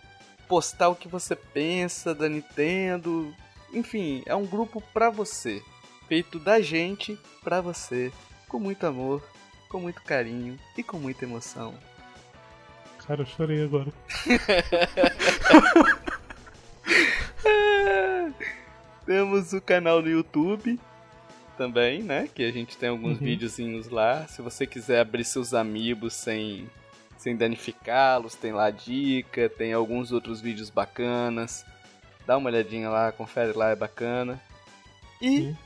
[0.50, 3.34] postar o que você pensa da Nintendo.
[3.72, 5.64] Enfim, é um grupo pra você.
[6.10, 8.12] Feito da gente pra você.
[8.50, 9.24] Com muito amor,
[9.70, 11.74] com muito carinho e com muita emoção.
[13.08, 13.94] Cara, eu chorei agora.
[19.06, 20.80] Temos o canal no YouTube
[21.58, 22.30] também, né?
[22.34, 23.26] Que a gente tem alguns Uhum.
[23.26, 24.28] videozinhos lá.
[24.28, 26.70] Se você quiser abrir seus amigos sem,
[27.20, 31.66] sem danificá-los, tem lá a dica, tem alguns outros vídeos bacanas.
[32.26, 34.42] Dá uma olhadinha lá, confere lá, é bacana.
[35.22, 35.58] E Sim.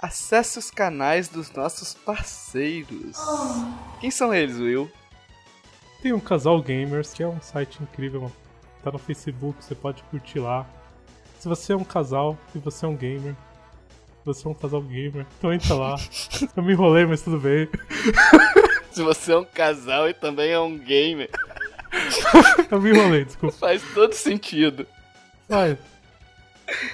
[0.00, 3.18] acesse os canais dos nossos parceiros.
[4.00, 4.90] Quem são eles, Will?
[6.00, 8.32] Tem um Casal Gamers, que é um site incrível.
[8.82, 10.66] Tá no Facebook, você pode curtir lá.
[11.38, 13.36] Se você é um casal e você é um gamer,
[14.24, 15.96] você é um casal gamer, então entra lá.
[16.56, 17.68] Eu me enrolei, mas tudo bem.
[18.96, 21.28] Se você é um casal e também é um gamer,
[22.72, 23.54] Eu me enrolei, desculpa.
[23.54, 24.86] faz todo sentido.
[25.46, 25.76] Vai.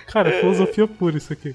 [0.09, 1.55] Cara, é filosofia pura isso aqui.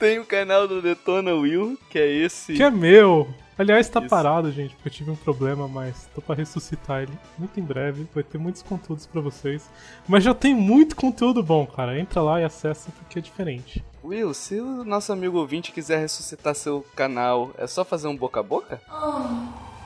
[0.00, 2.54] Tem o canal do Detona Will, que é esse.
[2.54, 3.32] Que é meu!
[3.56, 4.08] Aliás, tá Isso.
[4.08, 8.04] parado, gente, porque eu tive um problema, mas tô pra ressuscitar ele muito em breve.
[8.12, 9.70] Vai ter muitos conteúdos pra vocês.
[10.08, 11.96] Mas já tem muito conteúdo bom, cara.
[11.96, 13.84] Entra lá e acessa porque é diferente.
[14.02, 18.40] Will, se o nosso amigo ouvinte quiser ressuscitar seu canal, é só fazer um boca
[18.40, 18.80] a boca?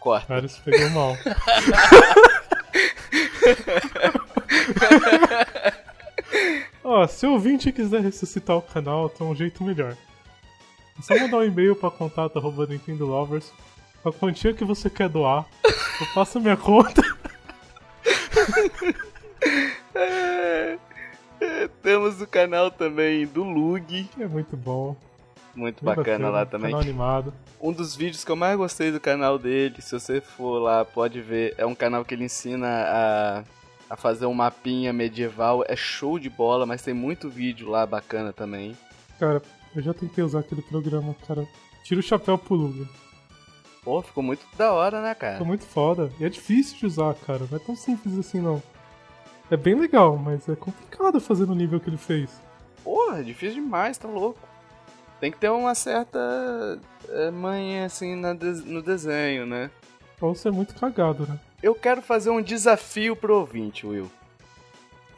[0.00, 0.26] Corta.
[0.26, 1.16] Cara, isso pegou mal.
[6.84, 9.96] Ó, se o ouvinte quiser ressuscitar o canal, tem um jeito melhor.
[10.98, 13.52] É só mandar um e-mail pra contato arroba Nintendo Lovers.
[14.04, 17.02] A quantia que você quer doar, eu passo a minha conta.
[21.82, 24.96] Temos o canal também do Lug, É muito bom.
[25.54, 26.70] muito bacana lá também.
[26.70, 27.32] Canal animado.
[27.60, 31.20] Um dos vídeos que eu mais gostei do canal dele, se você for lá, pode
[31.20, 33.44] ver, é um canal que ele ensina a,
[33.88, 35.64] a fazer um mapinha medieval.
[35.66, 38.76] É show de bola, mas tem muito vídeo lá bacana também.
[39.18, 39.40] Cara,
[39.74, 41.46] eu já tentei usar aquele programa, cara.
[41.84, 42.86] Tira o chapéu pro Luga.
[43.82, 45.44] Pô, ficou muito da hora, né, Ficou cara?
[45.44, 46.10] muito foda.
[46.18, 47.46] E é difícil de usar, cara.
[47.50, 48.62] Não é tão simples assim, não.
[49.50, 52.30] É bem legal, mas é complicado fazer no nível que ele fez.
[52.82, 54.40] Porra, é difícil demais, tá louco.
[55.20, 59.70] Tem que ter uma certa é, manha, assim, no desenho, né?
[60.20, 61.38] Ou você é muito cagado, né?
[61.62, 64.10] Eu quero fazer um desafio pro ouvinte, Will.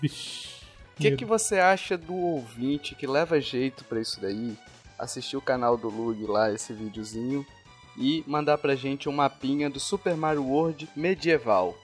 [0.01, 0.57] Vixe.
[0.97, 4.57] O que, que você acha do ouvinte que leva jeito pra isso daí?
[4.99, 7.45] Assistir o canal do Lug lá, esse videozinho,
[7.99, 11.77] e mandar pra gente um mapinha do Super Mario World medieval.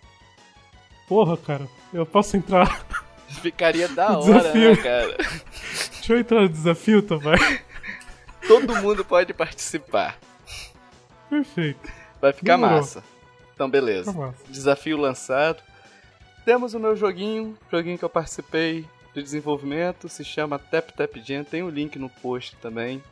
[1.12, 1.68] Porra, cara.
[1.92, 2.86] Eu posso entrar.
[3.28, 4.82] Ficaria da hora, né, desafio.
[4.82, 5.16] cara?
[5.92, 7.36] Deixa eu entrar no desafio também.
[8.48, 10.16] Todo mundo pode participar.
[11.28, 11.80] Perfeito.
[12.18, 12.78] Vai ficar Demorou.
[12.78, 13.04] massa.
[13.54, 14.10] Então, beleza.
[14.10, 14.42] Massa.
[14.48, 15.62] Desafio lançado.
[16.46, 21.44] Temos o meu joguinho, joguinho que eu participei de desenvolvimento, se chama Tap Tap Jam,
[21.44, 23.02] tem o link no post também.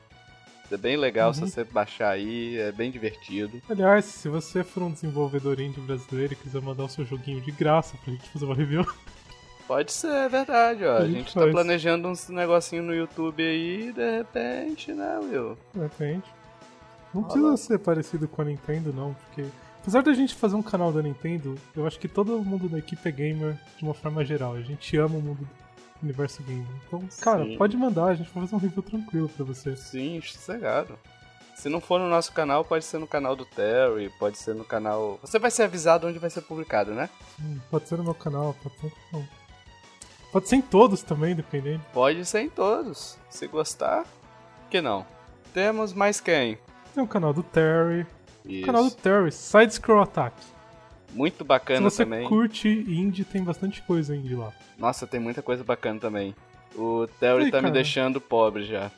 [0.71, 1.47] É bem legal se Uhum.
[1.49, 3.61] você baixar aí, é bem divertido.
[3.69, 7.51] Aliás, se você for um desenvolvedor indie brasileiro e quiser mandar o seu joguinho de
[7.51, 8.87] graça pra gente fazer uma review,
[9.67, 10.95] Pode ser, é verdade, ó.
[10.95, 11.53] A A gente gente tá faz.
[11.53, 15.57] planejando uns negocinho no YouTube aí de repente, né, Will?
[15.73, 16.29] de repente.
[17.15, 19.45] Não precisa ser parecido com a Nintendo, não, porque.
[19.81, 23.09] Apesar da gente fazer um canal da Nintendo, eu acho que todo mundo da equipe
[23.09, 24.55] é gamer de uma forma geral.
[24.55, 25.49] A gente ama o mundo do
[26.03, 26.67] universo gamer.
[26.87, 27.57] Então, cara, Sim.
[27.57, 29.77] pode mandar, a gente vai fazer um review tranquilo pra você.
[29.77, 30.99] Sim, sossegado.
[31.55, 34.65] Se não for no nosso canal, pode ser no canal do Terry, pode ser no
[34.65, 35.19] canal.
[35.23, 37.11] Você vai ser avisado onde vai ser publicado, né?
[37.39, 38.93] Hum, Pode ser no meu canal, pode ser.
[39.13, 39.29] Não.
[40.33, 41.83] Pode ser em todos também, dependendo.
[41.93, 43.19] Pode ser em todos.
[43.29, 44.07] Se gostar,
[44.71, 45.05] que não?
[45.53, 46.57] Temos mais quem?
[46.95, 48.07] Tem o canal do Terry.
[48.47, 48.63] Isso.
[48.63, 50.35] O canal do Terry, Side Scroll Attack.
[51.13, 52.29] Muito Se bacana você também.
[52.29, 54.53] curte indie, tem bastante coisa indie lá.
[54.79, 56.35] Nossa, tem muita coisa bacana também.
[56.75, 57.75] O Theory tá me cara.
[57.75, 58.91] deixando pobre já.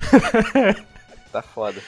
[1.32, 1.80] tá foda.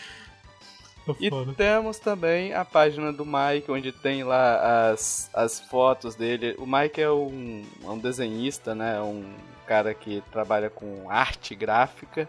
[1.06, 1.52] Tá E foda.
[1.54, 6.54] temos também a página do Mike, onde tem lá as, as fotos dele.
[6.58, 9.00] O Mike é um, é um desenhista, né?
[9.00, 9.24] Um
[9.66, 12.28] cara que trabalha com arte gráfica.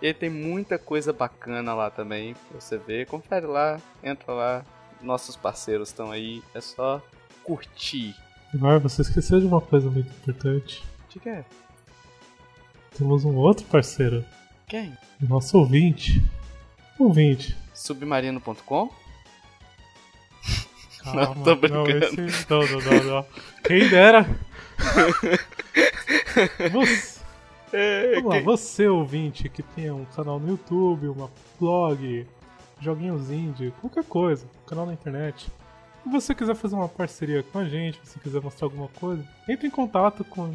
[0.00, 3.06] E ele tem muita coisa bacana lá também pra você ver.
[3.06, 4.64] Confere lá, entra lá.
[5.02, 6.42] Nossos parceiros estão aí.
[6.54, 7.02] É só
[7.44, 8.14] curtir.
[8.54, 10.82] Vai, você esqueceu de uma coisa muito importante.
[11.10, 11.44] De quê?
[12.96, 14.24] Temos um outro parceiro,
[14.66, 14.96] Quem?
[15.22, 16.24] o nosso ouvinte.
[16.98, 17.56] Ouvinte.
[17.74, 18.90] Submarino.com?
[21.04, 22.22] Calma, Não, tô Não, brincando.
[22.22, 22.46] esse...
[22.50, 23.26] não, não, não, não.
[23.62, 24.26] Quem dera.
[26.72, 27.20] Você,
[27.72, 32.26] É, vamos lá, você ouvinte que tem um canal no YouTube, uma blog,
[32.80, 35.50] joguinhos indie, qualquer coisa, canal na internet.
[36.02, 39.66] Se você quiser fazer uma parceria com a gente, se quiser mostrar alguma coisa, entre
[39.66, 40.54] em contato com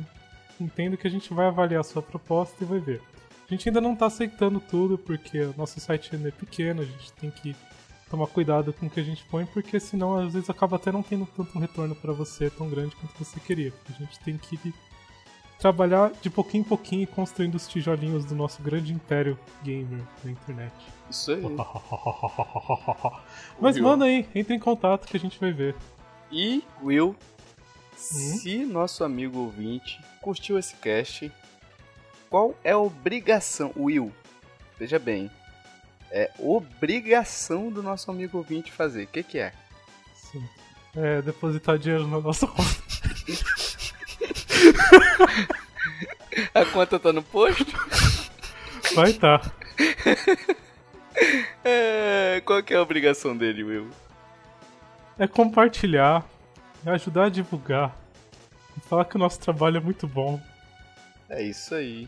[0.61, 3.01] Entendo que a gente vai avaliar a sua proposta e vai ver.
[3.47, 6.85] A gente ainda não está aceitando tudo porque o nosso site ainda é pequeno, a
[6.85, 7.55] gente tem que
[8.09, 11.01] tomar cuidado com o que a gente põe, porque senão às vezes acaba até não
[11.01, 13.73] tendo tanto um retorno para você tão grande quanto você queria.
[13.89, 14.73] A gente tem que
[15.61, 20.31] trabalhar de pouquinho em pouquinho e construindo os tijolinhos do nosso grande império gamer na
[20.31, 20.73] internet.
[21.07, 21.43] Isso aí.
[23.61, 23.83] Mas Viu?
[23.83, 25.75] manda aí, entre em contato que a gente vai ver.
[26.31, 27.15] E, Will,
[27.95, 31.31] se nosso amigo ouvinte curtiu esse cast,
[32.27, 33.71] qual é a obrigação?
[33.77, 34.11] Will,
[34.79, 35.29] veja bem,
[36.09, 39.03] é obrigação do nosso amigo ouvinte fazer.
[39.03, 39.53] O que, que é?
[40.15, 40.43] Sim.
[40.95, 42.65] É, depositar dinheiro na nossa conta.
[46.53, 47.65] A conta tá no post?
[48.95, 49.41] Vai tá.
[51.63, 53.89] É, qual que é a obrigação dele, Will?
[55.19, 56.25] É compartilhar,
[56.85, 57.95] é ajudar a divulgar,
[58.87, 60.41] falar que o nosso trabalho é muito bom.
[61.29, 62.07] É isso aí.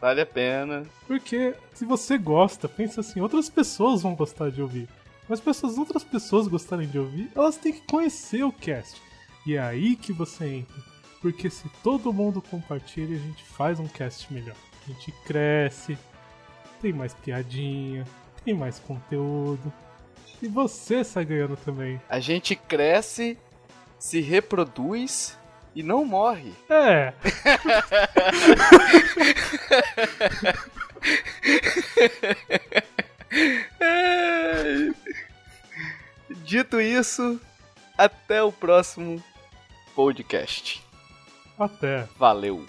[0.00, 0.84] Vale a pena.
[1.06, 4.88] Porque se você gosta, pensa assim, outras pessoas vão gostar de ouvir.
[5.28, 9.00] Mas se as outras pessoas gostarem de ouvir, elas têm que conhecer o cast.
[9.46, 10.91] E é aí que você entra.
[11.22, 14.56] Porque se todo mundo compartilha, a gente faz um cast melhor.
[14.84, 15.96] A gente cresce,
[16.80, 18.04] tem mais piadinha,
[18.44, 19.72] tem mais conteúdo.
[20.42, 22.02] E você sai ganhando também.
[22.08, 23.38] A gente cresce,
[23.96, 25.38] se reproduz
[25.76, 26.52] e não morre.
[26.68, 27.14] É.
[36.44, 37.40] Dito isso,
[37.96, 39.22] até o próximo
[39.94, 40.81] podcast.
[41.58, 42.06] Até.
[42.18, 42.64] Valeu!